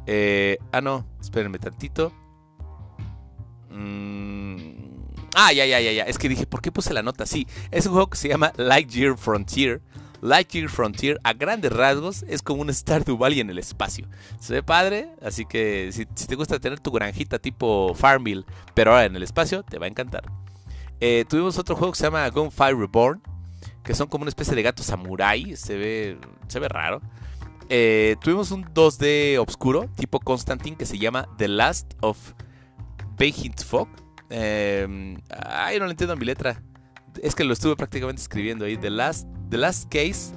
[0.05, 2.11] Eh, ah, no, espérenme tantito.
[3.69, 4.76] Mm,
[5.35, 6.03] ah, ya, ya, ya, ya.
[6.03, 7.25] Es que dije, ¿por qué puse la nota?
[7.25, 9.81] Sí, es un juego que se llama Lightyear Frontier.
[10.21, 14.07] Lightyear Frontier, a grandes rasgos, es como un Stardew Valley en el espacio.
[14.39, 19.05] Se ve padre, así que si, te gusta tener tu granjita tipo Farmville, pero ahora
[19.05, 20.23] en el espacio, te va a encantar.
[20.99, 23.21] Eh, tuvimos otro juego que se llama Gunfire Reborn,
[23.83, 26.17] que son como una especie de gato samurai, se ve,
[26.47, 27.01] se ve raro.
[27.69, 32.17] Eh, tuvimos un 2D oscuro, tipo Constantine, que se llama The Last of
[33.17, 33.87] Beijing Fog.
[34.29, 36.61] Eh, ay, no le entiendo mi letra.
[37.21, 38.77] Es que lo estuve prácticamente escribiendo ahí.
[38.77, 40.35] The Last, The Last Case.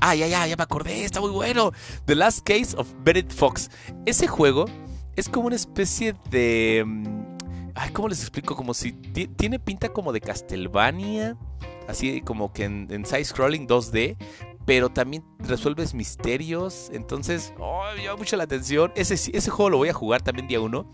[0.00, 1.72] Ah, ya, ya, ya me acordé, está muy bueno.
[2.04, 3.70] The Last Case of Bennett Fox.
[4.04, 4.66] Ese juego
[5.16, 6.84] es como una especie de...
[6.86, 7.36] Mm,
[7.74, 8.56] ay, ¿cómo les explico?
[8.56, 11.36] Como si tiene pinta como de Castlevania.
[11.88, 14.16] Así como que en, side-scrolling 2D.
[14.66, 16.90] Pero también resuelves misterios.
[16.92, 18.92] Entonces, oh, me llama mucho la atención.
[18.96, 20.90] Ese, ese juego lo voy a jugar también día 1.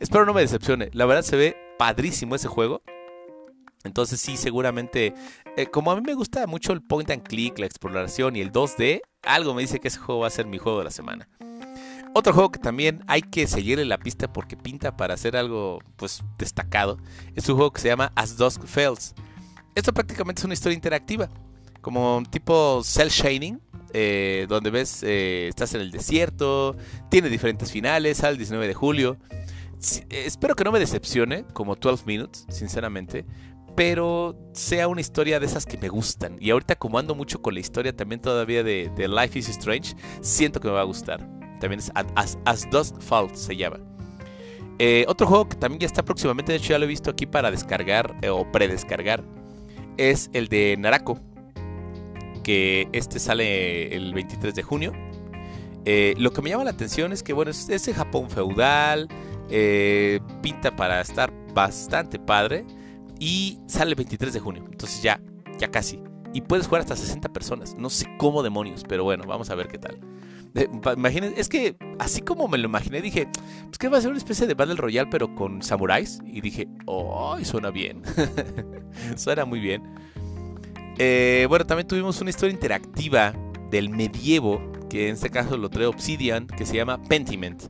[0.00, 0.90] Espero no me decepcione.
[0.92, 2.82] La verdad se ve padrísimo ese juego.
[3.84, 5.14] Entonces sí, seguramente,
[5.56, 8.52] eh, como a mí me gusta mucho el point and click, la exploración y el
[8.52, 11.28] 2D, algo me dice que ese juego va a ser mi juego de la semana.
[12.14, 16.22] Otro juego que también hay que seguirle la pista porque pinta para hacer algo pues
[16.38, 16.98] destacado
[17.34, 19.14] es un juego que se llama As Dusk Falls.
[19.74, 21.28] Esto prácticamente es una historia interactiva,
[21.80, 23.60] como tipo cell shading,
[23.92, 26.76] eh, donde ves, eh, estás en el desierto,
[27.10, 29.16] tiene diferentes finales, el 19 de julio.
[30.10, 33.24] Espero que no me decepcione como 12 Minutes, sinceramente,
[33.78, 36.36] pero sea una historia de esas que me gustan.
[36.40, 40.58] Y ahorita como ando mucho con la historia también todavía de, Life is Strange, siento
[40.58, 41.20] que me va a gustar.
[41.60, 43.78] También es As, Dusk Falls se llama.
[44.80, 47.26] Eh, otro juego que también ya está próximamente, de hecho ya lo he visto aquí
[47.26, 49.22] para descargar eh, o predescargar,
[49.96, 51.20] es el de Narako.
[52.42, 54.92] Que este sale el 23 de junio.
[55.84, 59.08] Eh, lo que me llama la atención es que, bueno, es, es Japón feudal,
[60.42, 62.64] pinta para estar bastante padre.
[63.20, 64.64] Y sale el 23 de junio.
[64.70, 65.20] Entonces ya,
[65.58, 66.00] ya casi.
[66.32, 67.74] Y puedes jugar hasta 60 personas.
[67.76, 69.98] No sé cómo demonios, pero bueno, vamos a ver qué tal.
[70.54, 70.68] Eh,
[71.36, 73.28] es que así como me lo imaginé, dije,
[73.66, 76.20] pues que va a ser una especie de Battle Royale, pero con samuráis.
[76.26, 78.02] Y dije, oh, suena bien.
[79.16, 79.82] suena muy bien.
[80.98, 83.32] Eh, bueno, también tuvimos una historia interactiva
[83.70, 87.62] del medievo, que en este caso lo trae Obsidian, que se llama Pentiment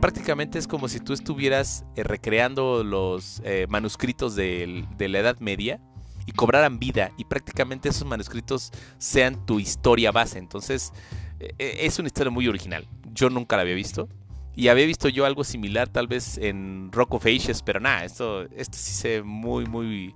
[0.00, 5.80] prácticamente es como si tú estuvieras eh, recreando los eh, manuscritos de, la Edad Media
[6.26, 10.38] y cobraran vida y prácticamente esos manuscritos sean tu historia base.
[10.38, 10.92] Entonces
[11.40, 12.86] e, e, es una historia muy original.
[13.12, 14.08] Yo nunca la había visto.
[14.54, 18.44] Y había visto yo algo similar tal vez en Rock of Ages, pero nada, esto,
[18.52, 20.14] esto sí se ve muy, muy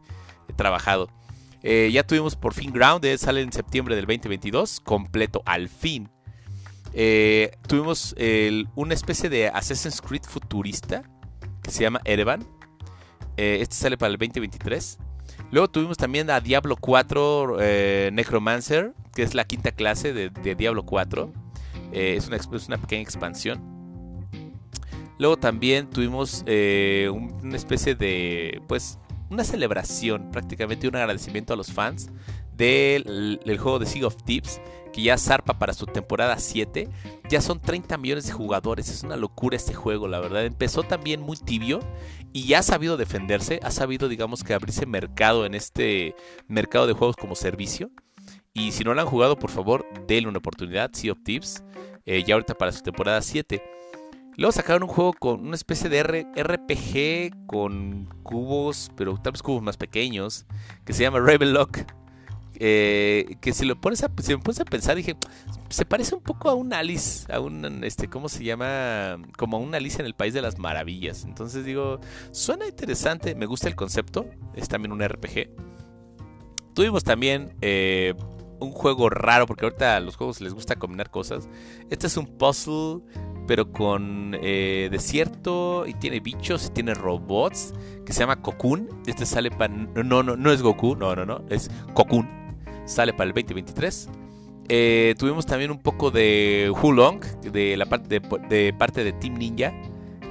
[0.56, 1.10] trabajado.
[1.62, 6.08] Eh, ya tuvimos por fin Ground, sale en septiembre del 2022, completo al fin.
[6.92, 8.14] Eh, tuvimos
[8.74, 11.02] una especie de Assassin's Creed futurista
[11.62, 12.44] que se llama Erevan.
[13.36, 14.98] Eh, este sale para el 2023.
[15.50, 20.84] Luego tuvimos también a Diablo 4 eh, Necromancer, que es la quinta clase de, Diablo
[20.84, 21.32] 4.
[21.92, 22.28] es,
[22.68, 23.60] una, pequeña expansión.
[25.18, 32.10] Luego también tuvimos una especie de, pues, una celebración, prácticamente un agradecimiento a los fans
[32.56, 34.60] del, del juego de Sea of Thieves
[34.92, 36.88] que ya zarpa para su temporada 7.
[37.28, 38.88] Ya son 30 millones de jugadores.
[38.88, 40.44] Es una locura este juego, la verdad.
[40.44, 41.80] Empezó también muy tibio
[42.32, 43.60] y ya ha sabido defenderse.
[43.62, 46.14] Ha sabido, digamos, que abrirse mercado en este
[46.48, 47.90] mercado de juegos como servicio.
[48.52, 50.90] Y si no lo han jugado, por favor, denle una oportunidad.
[50.92, 51.62] Sea of Tips.
[52.06, 53.62] Eh, ya ahorita para su temporada 7.
[54.36, 59.62] Luego sacaron un juego con una especie de RPG con cubos, pero tal vez cubos
[59.62, 60.46] más pequeños,
[60.84, 61.80] que se llama Ravenlock.
[62.62, 65.16] Eh, que si lo pones si me pones a pensar, dije,
[65.70, 69.16] se parece un poco a un Alice, a un, este, ¿cómo se llama?
[69.38, 71.24] Como a un Alice en el País de las Maravillas.
[71.24, 72.00] Entonces digo,
[72.32, 75.48] suena interesante, me gusta el concepto, es también un RPG.
[76.74, 78.12] Tuvimos también eh,
[78.60, 81.48] un juego raro, porque ahorita a los juegos les gusta combinar cosas.
[81.88, 83.00] Este es un puzzle,
[83.46, 87.72] pero con eh, desierto y tiene bichos y tiene robots,
[88.04, 88.86] que se llama Cocoon.
[89.06, 89.74] Este sale para...
[89.74, 92.39] No, no, no es Goku, no, no, no, es Cocoon
[92.90, 94.08] sale para el 2023.
[94.68, 99.72] Eh, tuvimos también un poco de Hulong, de la parte de, parte de Team Ninja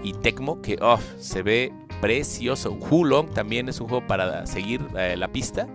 [0.03, 2.71] y Tecmo, que oh, se ve precioso.
[2.71, 5.67] Hulong también es un juego para seguir eh, la pista.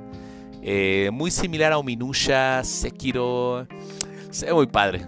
[0.62, 3.66] Eh, muy similar a Ominusha, Sekiro.
[4.30, 5.07] Se ve muy padre.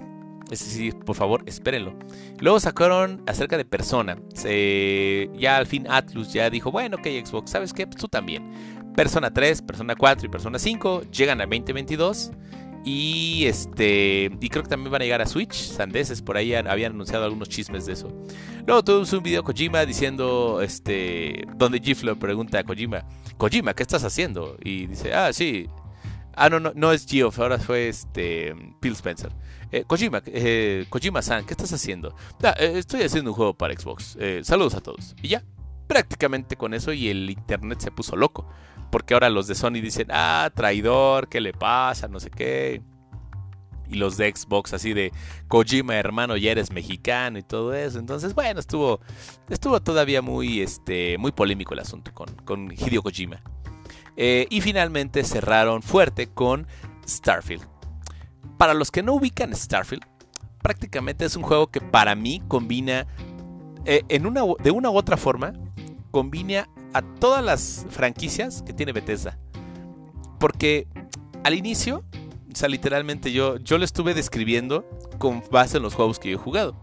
[0.50, 1.94] Es por favor, espérenlo.
[2.38, 4.16] Luego sacaron acerca de Persona.
[5.38, 7.86] ya al fin Atlus ya dijo, bueno, ok Xbox, ¿sabes qué?
[7.86, 8.84] Pues tú también.
[8.96, 12.32] Persona 3, Persona 4 y Persona 5 llegan a 2022.
[12.84, 14.30] Y este.
[14.40, 15.54] Y creo que también van a llegar a Switch.
[15.54, 18.08] Sandeses por ahí habían anunciado algunos chismes de eso.
[18.64, 20.60] Luego tuvimos un video Kojima diciendo.
[20.62, 21.44] Este.
[21.56, 23.04] Donde Gif le pregunta a Kojima.
[23.36, 24.56] Kojima, ¿qué estás haciendo?
[24.62, 25.66] Y dice, ah, sí.
[26.36, 28.54] Ah, no, no, no es Geoff, ahora fue este.
[28.80, 29.32] Phil Spencer.
[29.72, 32.14] Eh, Kojima, eh, Kojima-san, ¿qué estás haciendo?
[32.42, 34.16] Ah, eh, estoy haciendo un juego para Xbox.
[34.42, 35.16] saludos a todos.
[35.22, 35.42] Y ya,
[35.86, 38.48] prácticamente con eso y el internet se puso loco.
[38.90, 42.08] Porque ahora los de Sony dicen, ah, traidor, ¿qué le pasa?
[42.08, 42.82] No sé qué.
[43.88, 45.12] Y los de Xbox así de
[45.48, 47.98] Kojima, hermano, ya eres mexicano y todo eso.
[47.98, 49.00] Entonces, bueno, estuvo,
[49.48, 53.40] estuvo todavía muy, este, muy polémico el asunto con, con Hideo Kojima.
[54.16, 56.66] Eh, y finalmente cerraron fuerte con
[57.06, 57.66] Starfield.
[58.58, 60.04] Para los que no ubican Starfield,
[60.62, 63.06] prácticamente es un juego que para mí combina,
[63.84, 65.52] eh, en una, de una u otra forma,
[66.16, 69.38] combina a todas las franquicias que tiene Bethesda.
[70.40, 70.88] Porque
[71.44, 72.06] al inicio,
[72.50, 74.88] o sea, literalmente yo, yo lo estuve describiendo
[75.18, 76.74] con base en los juegos que yo he jugado.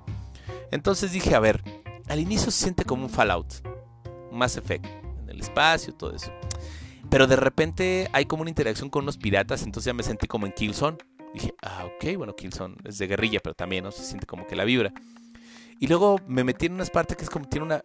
[0.70, 1.64] Entonces dije, a ver,
[2.10, 3.52] al inicio se siente como un Fallout,
[4.32, 4.86] Mass Effect,
[5.24, 6.32] en el espacio, todo eso.
[7.10, 10.46] Pero de repente hay como una interacción con unos piratas, entonces ya me sentí como
[10.46, 10.98] en Killzone.
[11.34, 14.64] Dije, ah, ok, bueno, Killzone es de guerrilla, pero también se siente como que la
[14.64, 14.94] vibra.
[15.84, 17.82] Y luego me metí en unas partes que es como tiene una,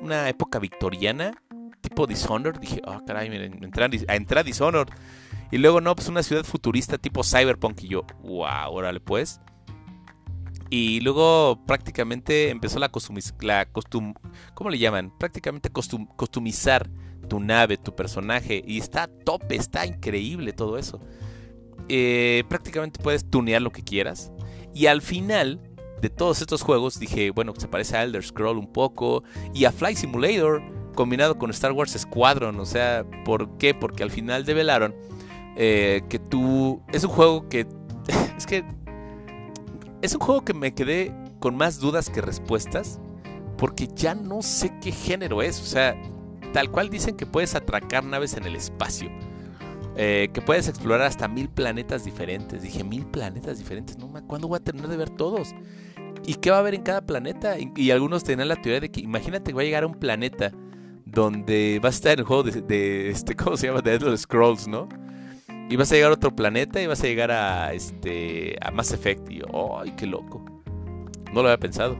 [0.00, 1.32] una, época victoriana
[1.80, 2.60] tipo Dishonored.
[2.60, 3.54] Dije, oh, caray, miren,
[4.06, 4.94] a entrar a Dishonored.
[5.50, 7.82] Y luego, no, pues una ciudad futurista tipo Cyberpunk.
[7.82, 9.40] Y yo, wow, órale, pues.
[10.70, 12.92] Y luego prácticamente empezó la,
[13.40, 14.14] la costum
[14.54, 15.12] ¿cómo le llaman?
[15.18, 16.88] Prácticamente costum costumizar
[17.28, 18.62] tu nave, tu personaje.
[18.64, 21.00] Y está tope, está increíble todo eso.
[21.88, 24.30] Eh, prácticamente puedes tunear lo que quieras.
[24.72, 25.60] Y al final
[26.02, 29.22] de todos estos juegos dije, bueno, se parece a Elder Scroll un poco.
[29.54, 30.60] Y a Flight Simulator
[30.96, 32.58] combinado con Star Wars Squadron.
[32.58, 33.72] O sea, ¿por qué?
[33.72, 34.96] Porque al final develaron
[35.56, 36.82] eh, que tú...
[36.92, 37.68] Es un juego que...
[38.36, 38.64] es que...
[40.02, 42.98] Es un juego que me quedé con más dudas que respuestas.
[43.56, 45.60] Porque ya no sé qué género es.
[45.60, 45.96] O sea,
[46.52, 49.08] tal cual dicen que puedes atracar naves en el espacio.
[49.94, 52.60] Eh, que puedes explorar hasta mil planetas diferentes.
[52.60, 53.96] Dije, mil planetas diferentes.
[53.98, 55.54] No, ¿cuándo voy a terminar de ver todos?
[56.24, 57.56] ¿Y qué va a haber en cada planeta?
[57.58, 60.52] Y, algunos tenían la teoría de que, imagínate que va a llegar a un planeta
[61.04, 63.80] donde va a estar el juego de, este, ¿cómo se llama?
[63.80, 64.88] De Elder Scrolls, ¿no?
[65.68, 68.92] Y vas a llegar a otro planeta y vas a llegar a este a Mass
[68.92, 69.40] Effect y
[69.80, 70.44] ¡ay, qué loco!
[71.32, 71.96] No lo había pensado.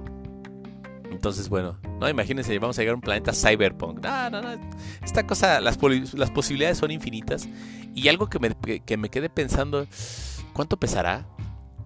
[1.11, 4.03] Entonces, bueno, no imagínense, vamos a llegar a un planeta cyberpunk.
[4.03, 4.49] No, no, no.
[5.03, 5.79] Esta cosa, las,
[6.15, 7.49] las posibilidades son infinitas.
[7.95, 9.87] Y algo que me, que me quedé pensando,
[10.53, 11.27] ¿cuánto pesará?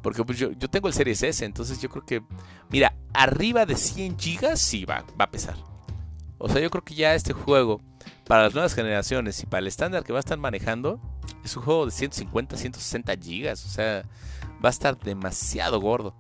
[0.07, 2.23] Porque pues, yo, yo tengo el Series S, entonces yo creo que,
[2.71, 5.57] mira, arriba de 100 gigas sí va, va a pesar.
[6.39, 7.81] O sea, yo creo que ya este juego,
[8.25, 11.01] para las nuevas generaciones y para el estándar que va a estar manejando,
[11.43, 13.67] es un juego de 150, 160 gigas.
[13.67, 14.05] O sea,
[14.65, 16.15] va a estar demasiado gordo.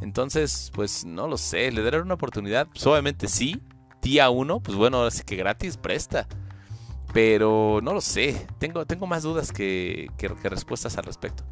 [0.00, 2.68] Entonces, pues no lo sé, le daré una oportunidad.
[2.68, 3.60] Pues, obviamente sí.
[4.00, 6.26] Día 1, pues bueno, ahora sí que gratis presta.
[7.12, 8.46] Pero no lo sé.
[8.58, 11.44] Tengo, tengo más dudas que, que respuestas al respecto.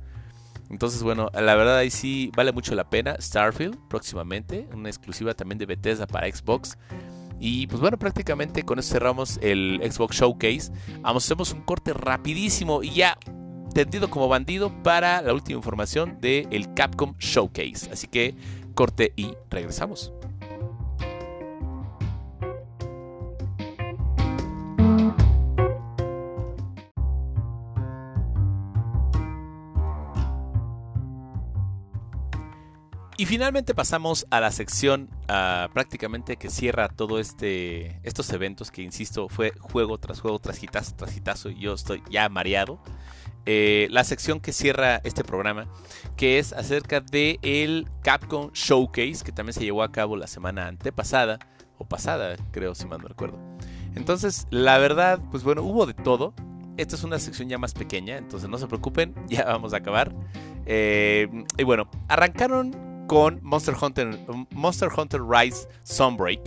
[0.70, 3.16] Entonces, bueno, la verdad ahí sí vale mucho la pena.
[3.20, 6.76] Starfield próximamente, una exclusiva también de Bethesda para Xbox.
[7.40, 10.72] Y pues bueno, prácticamente con eso cerramos el Xbox Showcase.
[11.00, 13.16] Vamos, hacemos un corte rapidísimo y ya
[13.74, 17.90] tendido como bandido para la última información del Capcom Showcase.
[17.92, 18.34] Así que
[18.74, 20.12] corte y regresamos.
[33.20, 38.82] Y finalmente pasamos a la sección ah, prácticamente que cierra todo este estos eventos que
[38.82, 42.78] insisto fue juego tras juego tras hitazo tras hitazo y yo estoy ya mareado.
[43.44, 45.66] Eh, la sección que cierra este programa
[46.16, 50.68] que es acerca de el Capcom Showcase que también se llevó a cabo la semana
[50.68, 51.40] antepasada
[51.76, 53.40] o pasada creo si mal no recuerdo.
[53.96, 56.34] Entonces la verdad pues bueno hubo de todo.
[56.76, 60.14] Esta es una sección ya más pequeña entonces no se preocupen ya vamos a acabar.
[60.66, 64.16] Eh, y bueno arrancaron con Monster Hunter,
[64.52, 66.40] Monster Hunter Rise Sunbreak.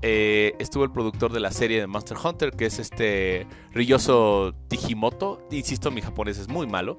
[0.00, 5.46] Eh, estuvo el productor de la serie de Monster Hunter, que es este Ryoso Tijimoto.
[5.52, 6.98] Insisto, mi japonés es muy malo.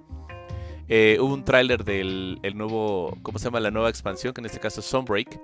[0.88, 3.60] Eh, hubo un tráiler del nuevo, ¿cómo se llama?
[3.60, 5.42] La nueva expansión, que en este caso es Sunbreak.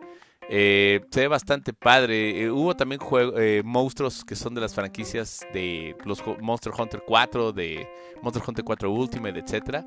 [0.51, 2.49] Eh, se ve bastante padre.
[2.51, 3.01] hubo también
[3.65, 7.87] monstruos que son de las franquicias de los Monster Hunter 4, de
[8.21, 9.83] Monster Hunter 4 Ultimate, etc.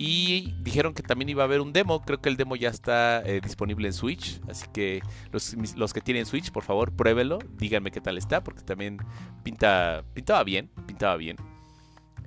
[0.00, 2.00] Y dijeron que también iba a haber un demo.
[2.02, 4.40] Creo que el demo ya está eh, disponible en Switch.
[4.48, 7.40] Así que los, que tienen Switch, por favor, pruébelo.
[7.58, 8.44] Díganme qué tal está.
[8.44, 8.98] Porque también
[9.42, 10.70] pinta, pintaba bien.
[10.86, 11.36] Pintaba bien.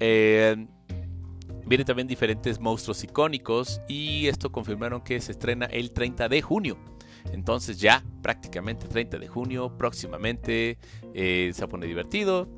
[0.02, 0.68] Eh,
[1.66, 3.80] vienen también diferentes monstruos icónicos.
[3.88, 6.78] Y esto confirmaron que se estrena el 30 de junio.
[7.32, 10.78] Entonces ya prácticamente 30 de junio, próximamente,
[11.14, 12.50] eh, se pone divertido.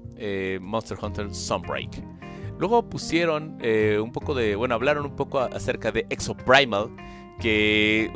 [0.59, 2.22] Monster Hunter Sunbreak.
[2.60, 6.89] Luego pusieron eh, un poco de, bueno, hablaron un poco acerca de Exoprimal,
[7.39, 8.12] que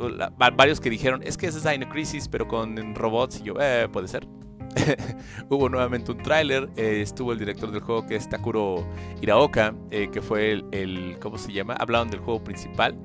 [0.56, 4.08] varios que dijeron, es que es Dino Crisis, pero con robots, y yo, eh, puede
[4.08, 4.26] ser.
[5.48, 8.86] Hubo nuevamente un tráiler, eh, estuvo el director del juego que es Takuro
[9.20, 11.74] Iraoka, eh, que fue el, el, ¿cómo se llama?
[11.74, 12.96] Hablaron del juego principal,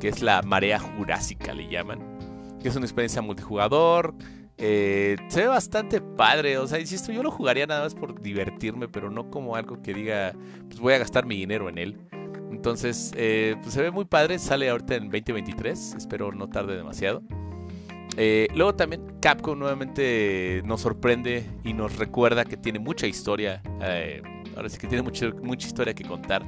[0.00, 2.00] que es la Marea Jurásica, le llaman,
[2.60, 4.14] que es una experiencia multijugador,
[4.58, 8.88] eh, se ve bastante padre, o sea, insisto, yo lo jugaría nada más por divertirme,
[8.88, 10.32] pero no como algo que diga,
[10.68, 11.98] pues voy a gastar mi dinero en él.
[12.50, 17.22] Entonces, eh, pues se ve muy padre, sale ahorita en 2023, espero no tarde demasiado.
[18.16, 23.62] Eh, luego también Capcom nuevamente nos sorprende y nos recuerda que tiene mucha historia
[24.56, 26.42] ahora sí que tiene mucha, mucha historia que contar.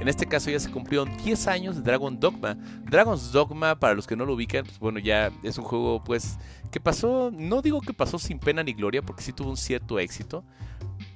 [0.00, 2.56] En este caso ya se cumplieron 10 años de Dragon Dogma.
[2.84, 6.38] Dragon's Dogma, para los que no lo ubican, pues bueno, ya es un juego pues
[6.70, 9.98] que pasó, no digo que pasó sin pena ni gloria, porque sí tuvo un cierto
[9.98, 10.44] éxito,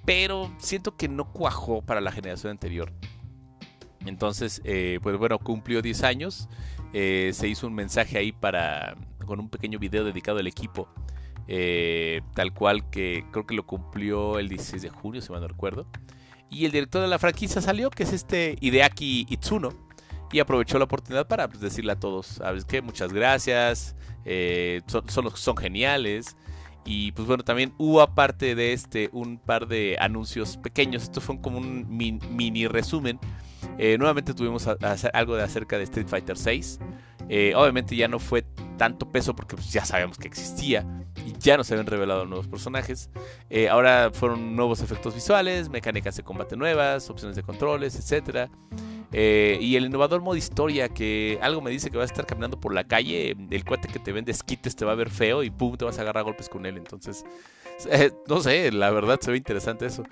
[0.04, 2.92] pero siento que no cuajó para la generación anterior.
[4.06, 6.48] Entonces, eh, pues bueno, cumplió 10 años.
[6.92, 10.88] Eh, se hizo un mensaje ahí para con un pequeño video dedicado al equipo.
[11.46, 15.48] Eh, tal cual que creo que lo cumplió el 16 de junio, si mal no
[15.48, 15.86] recuerdo.
[16.54, 19.70] Y el director de la franquicia salió, que es este Hideaki Itsuno.
[20.30, 22.80] Y aprovechó la oportunidad para pues, decirle a todos, ¿sabes qué?
[22.80, 26.36] Muchas gracias, eh, son, son, geniales.
[26.84, 31.04] Y pues bueno, también hubo aparte de este un par de anuncios pequeños.
[31.04, 33.18] Esto fue como un mini, resumen.
[33.78, 34.68] Eh, nuevamente tuvimos
[35.12, 36.78] algo de acerca de Street Fighter 6.
[37.28, 38.44] Eh, obviamente ya no fue
[38.76, 40.84] tanto peso porque pues, ya sabemos que existía
[41.26, 43.10] y ya nos habían revelado nuevos personajes.
[43.50, 48.50] Eh, ahora fueron nuevos efectos visuales, mecánicas de combate nuevas, opciones de controles, etc.
[49.12, 52.60] Eh, y el innovador modo historia que algo me dice que va a estar caminando
[52.60, 55.50] por la calle, el cuate que te vende esquites te va a ver feo y
[55.50, 56.76] pum, te vas a agarrar golpes con él.
[56.76, 57.24] Entonces,
[58.28, 60.02] no sé, la verdad se ve interesante eso.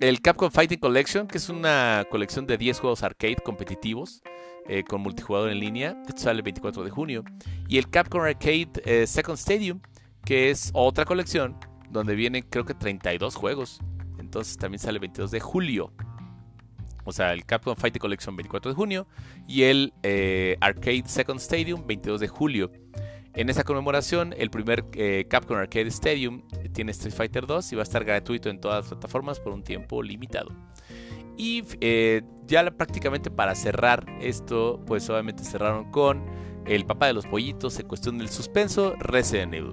[0.00, 4.22] El Capcom Fighting Collection, que es una colección de 10 juegos arcade competitivos.
[4.68, 6.00] Eh, con multijugador en línea.
[6.16, 7.24] Sale el 24 de junio.
[7.68, 9.80] Y el Capcom Arcade eh, Second Stadium,
[10.24, 11.56] que es otra colección
[11.90, 13.80] donde vienen creo que 32 juegos.
[14.18, 15.92] Entonces también sale el 22 de julio.
[17.04, 19.06] O sea, el Capcom Fighting Collection 24 de junio
[19.48, 22.70] y el eh, Arcade Second Stadium 22 de julio.
[23.34, 24.84] En esa conmemoración, el primer
[25.28, 28.88] Capcom Arcade Stadium tiene Street Fighter 2 y va a estar gratuito en todas las
[28.88, 30.50] plataformas por un tiempo limitado.
[31.42, 36.22] Y eh, ya prácticamente para cerrar esto, pues obviamente cerraron con
[36.66, 39.72] el papá de los pollitos en cuestión del suspenso, Resident Evil.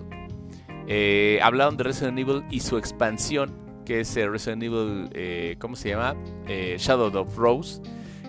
[0.88, 3.54] Eh, hablaron de Resident Evil y su expansión,
[3.86, 6.16] que es Resident Evil, eh, ¿cómo se llama?
[6.48, 7.82] Shadow of Rose.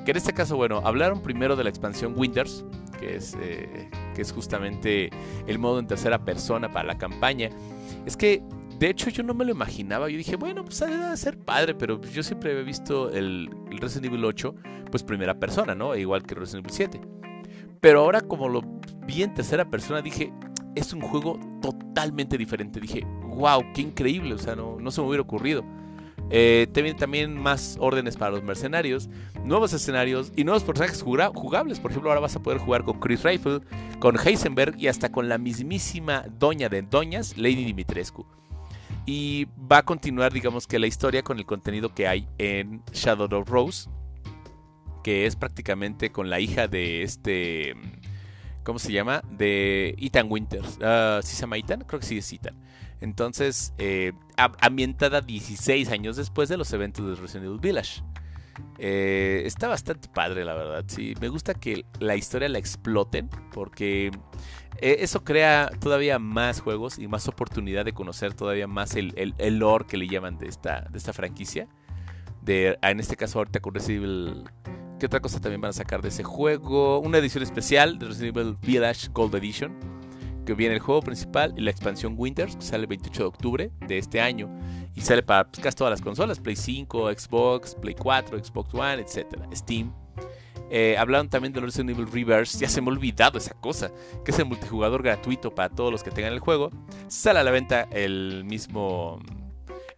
[0.04, 2.64] Que en este caso, bueno, hablaron primero de la expansión Winters,
[2.98, 3.36] que es,
[4.14, 5.10] que es justamente
[5.46, 7.50] el modo en tercera persona para la campaña.
[8.04, 8.42] Es que
[8.78, 10.08] de hecho, yo no me lo imaginaba.
[10.08, 14.24] Yo dije, bueno, pues debe ser padre, pero yo siempre había visto el, Resident Evil
[14.24, 14.54] 8,
[14.90, 15.96] pues primera persona, ¿no?
[15.96, 17.00] Igual que Resident Evil 7.
[17.80, 18.62] Pero ahora, como lo
[19.04, 20.32] vi en tercera persona, dije,
[20.76, 22.78] es un juego totalmente diferente.
[22.78, 24.34] Dije, wow, qué increíble.
[24.34, 25.64] O sea, no, no se me hubiera ocurrido.
[26.30, 26.66] Eh,
[26.98, 29.08] también más órdenes para los mercenarios,
[29.44, 31.80] nuevos escenarios y nuevos personajes jugables.
[31.80, 33.60] Por ejemplo, ahora vas a poder jugar con Chris Rifle,
[33.98, 38.26] con Heisenberg y hasta con la mismísima doña de doñas, Lady Dimitrescu.
[39.06, 43.40] Y va a continuar, digamos que la historia con el contenido que hay en Shadow
[43.40, 43.88] of Rose,
[45.02, 47.74] que es prácticamente con la hija de este,
[48.64, 49.22] ¿cómo se llama?
[49.30, 50.76] De Ethan Winters.
[50.76, 51.84] Uh, ¿Sí se llama Ethan?
[51.86, 52.54] Creo que sí es Ethan.
[53.00, 58.02] Entonces, eh, ambientada 16 años después de los eventos de Resident Evil Village.
[58.78, 60.84] Eh, está bastante padre, la verdad.
[60.88, 64.10] Sí, me gusta que la historia la exploten porque
[64.80, 69.58] eh, eso crea todavía más juegos y más oportunidad de conocer todavía más el, el,
[69.58, 71.68] lore que le llaman de esta, de esta franquicia.
[72.42, 74.44] De, en este caso, ahorita con Resident Evil.
[74.98, 76.98] ¿Qué otra cosa también van a sacar de ese juego?
[76.98, 79.97] Una edición especial de Resident Evil Village Gold Edition.
[80.48, 83.70] Que viene el juego principal y la expansión Winters, que sale el 28 de octubre
[83.86, 84.48] de este año.
[84.94, 88.94] Y sale para pues, casi todas las consolas: Play 5, Xbox, Play 4, Xbox One,
[88.94, 89.26] etc.
[89.52, 89.92] Steam.
[90.70, 92.58] Eh, hablaron también de Resident Evil Reverse.
[92.58, 93.90] Ya se me ha olvidado esa cosa.
[94.24, 96.70] Que es el multijugador gratuito para todos los que tengan el juego.
[97.08, 99.20] Sale a la venta el mismo.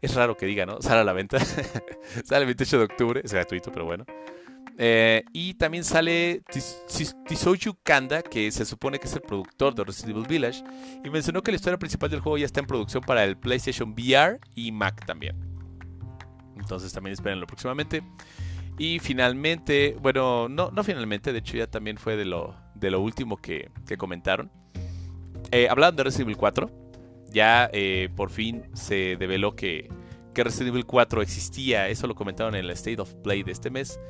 [0.03, 0.83] Es raro que diga, ¿no?
[0.83, 1.39] Sale a la venta.
[2.25, 3.21] Sale el 28 de octubre.
[3.23, 4.05] Es gratuito, pero bueno.
[4.79, 6.43] Eh, y también sale
[7.27, 10.65] Tisoju Kanda, que se supone que es el productor de Resident Evil Village,
[11.05, 13.93] y mencionó que la historia principal del juego ya está en producción para el PlayStation
[13.93, 15.37] VR y Mac también.
[16.59, 18.03] Entonces también espérenlo próximamente.
[18.79, 23.01] Y finalmente, bueno, no, no finalmente, de hecho ya también fue de lo, de lo
[23.01, 24.51] último que, comentaron.
[25.53, 26.71] Eh, hablando de Resident Evil 4,
[27.31, 29.91] ya eh, por fin se develó que,
[30.33, 33.69] que Resident Evil 4 existía, eso lo comentaron en el State of Play de este
[33.69, 34.01] mes.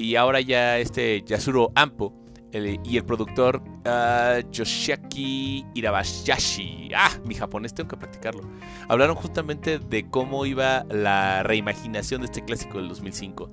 [0.00, 2.14] Y ahora ya este Yasuro Ampo
[2.52, 8.42] y el productor uh, Yoshiaki Irabayashi, ah, mi japonés tengo que practicarlo,
[8.88, 13.50] hablaron justamente de cómo iba la reimaginación de este clásico del 2005.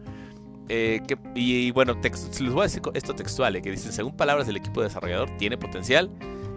[0.69, 1.01] Eh,
[1.35, 4.81] y, bueno, les voy a decir esto textual, eh, que dicen, según palabras del equipo
[4.81, 6.09] desarrollador, tiene potencial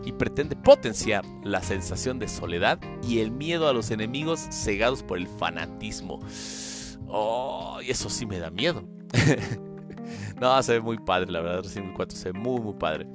[0.05, 5.19] y pretende potenciar la sensación de soledad y el miedo a los enemigos cegados por
[5.19, 6.21] el fanatismo.
[7.07, 8.85] Oh, y eso sí me da miedo.
[10.41, 11.63] no, se ve muy padre, la verdad.
[11.63, 13.07] Resident Evil 4 se ve muy, muy padre.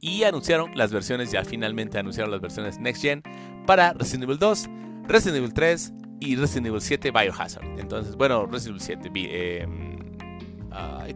[0.00, 3.22] Y anunciaron las versiones, ya finalmente anunciaron las versiones Next Gen
[3.66, 4.68] para Resident Evil 2,
[5.06, 7.78] Resident Evil 3 y Resident Evil 7 Biohazard.
[7.78, 9.10] Entonces, bueno, Resident Evil 7.
[9.14, 9.66] Eh,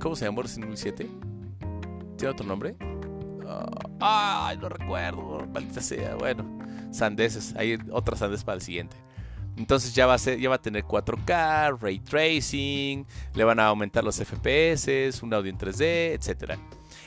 [0.01, 1.11] ¿Cómo se llamó Resident Evil 7?
[2.17, 2.77] ¿Tiene otro nombre?
[4.01, 6.15] Ah, ay, no recuerdo, maldita sea.
[6.17, 6.45] Bueno,
[6.91, 8.97] sandeces, hay otras sandes para el siguiente.
[9.57, 14.17] Entonces ya va, a va a tener 4K, ray tracing, le van a aumentar los
[14.17, 16.59] FPS, un audio en 3D, etc.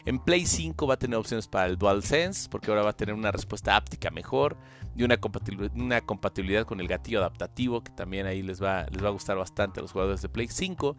[0.06, 3.14] En Play 5 va a tener opciones para el DualSense, porque ahora va a tener
[3.14, 4.58] una respuesta áptica mejor
[4.96, 9.12] y una compatibilidad, con el gatillo adaptativo, que también ahí les va, les va a
[9.12, 10.96] gustar bastante a los jugadores de Play 5.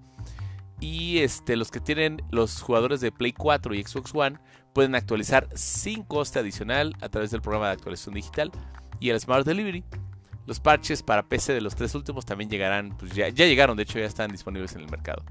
[0.80, 4.38] Y este, los que tienen los jugadores de Play 4 y Xbox One
[4.72, 8.50] pueden actualizar sin coste adicional a través del programa de actualización digital
[9.00, 9.84] y el Smart Delivery.
[10.50, 14.00] Los parches para PC de los tres últimos también llegarán, pues ya, llegaron, de hecho
[14.00, 15.22] ya están disponibles en el mercado.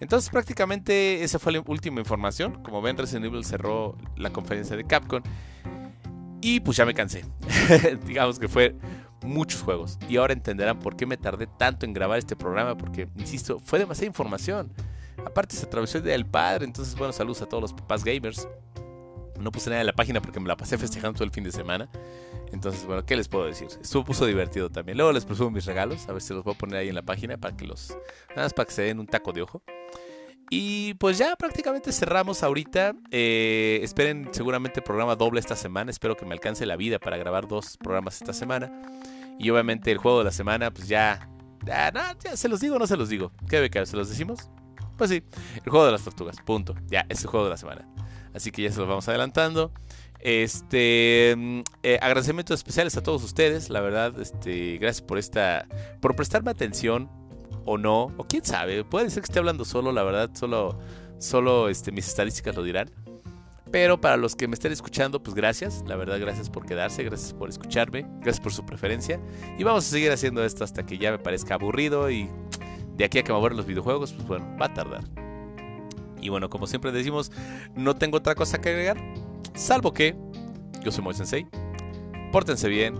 [0.00, 2.60] Entonces prácticamente esa fue la última información.
[2.64, 5.22] Como ven, Resident Evil cerró la conferencia de Capcom.
[6.40, 7.24] Y pues ya me cansé.
[8.08, 8.74] Digamos que fue
[9.22, 10.00] muchos juegos.
[10.08, 12.76] Y ahora entenderán por qué me tardé tanto en grabar este programa.
[12.76, 14.72] Porque, insisto, fue demasiada información.
[15.24, 16.64] Aparte se atravesó el Día del Padre.
[16.64, 18.48] Entonces, bueno, saludos a todos los papás gamers.
[19.40, 21.52] No puse nada en la página porque me la pasé festejando todo el fin de
[21.52, 21.88] semana.
[22.52, 23.68] Entonces, bueno, ¿qué les puedo decir?
[23.80, 24.98] Estuvo puso divertido también.
[24.98, 27.02] Luego les presumo mis regalos, a ver si los voy a poner ahí en la
[27.02, 27.96] página para que los.
[28.30, 29.62] Nada más para que se den un taco de ojo.
[30.52, 32.94] Y pues ya prácticamente cerramos ahorita.
[33.12, 35.92] Eh, esperen seguramente programa doble esta semana.
[35.92, 38.70] Espero que me alcance la vida para grabar dos programas esta semana.
[39.38, 41.28] Y obviamente el juego de la semana, pues ya.
[41.64, 43.32] Ya, ya se los digo o no se los digo.
[43.48, 43.84] ¿Qué beca?
[43.86, 44.50] ¿Se los decimos?
[44.96, 45.22] Pues sí,
[45.64, 46.36] el juego de las tortugas.
[46.44, 46.74] Punto.
[46.88, 47.86] Ya, es el juego de la semana.
[48.34, 49.72] Así que ya se los vamos adelantando.
[50.20, 55.66] Este mm, eh, agradecimientos especiales a todos ustedes, la verdad, este, gracias por esta,
[56.00, 57.08] por prestarme atención
[57.64, 60.78] o no, o quién sabe, puede ser que esté hablando solo, la verdad, solo,
[61.18, 62.90] solo este, mis estadísticas lo dirán.
[63.70, 67.32] Pero para los que me estén escuchando, pues gracias, la verdad, gracias por quedarse, gracias
[67.32, 69.20] por escucharme, gracias por su preferencia.
[69.58, 72.28] Y vamos a seguir haciendo esto hasta que ya me parezca aburrido y
[72.96, 75.29] de aquí a que me los videojuegos, pues bueno, va a tardar.
[76.20, 77.32] Y bueno, como siempre decimos,
[77.74, 78.96] no tengo otra cosa que agregar.
[79.54, 80.16] Salvo que
[80.82, 81.46] yo soy Moy Sensei.
[82.32, 82.94] Pórtense bien,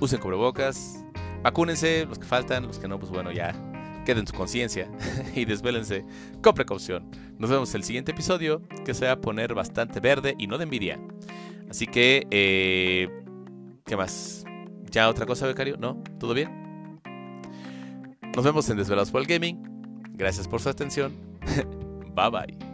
[0.00, 1.04] usen cubrebocas,
[1.42, 3.54] vacúnense, los que faltan, los que no, pues bueno, ya
[4.04, 4.90] queden su conciencia
[5.34, 6.04] y desvélense
[6.42, 7.10] con precaución.
[7.38, 10.58] Nos vemos en el siguiente episodio que se va a poner bastante verde y no
[10.58, 11.00] de envidia.
[11.70, 13.08] Así que, eh,
[13.84, 14.44] ¿qué más?
[14.90, 15.76] ¿Ya otra cosa, becario?
[15.76, 16.02] ¿No?
[16.18, 17.00] ¿Todo bien?
[18.34, 19.62] Nos vemos en Desvelados por el Gaming.
[20.12, 21.14] Gracias por su atención.
[22.14, 22.73] Bye bye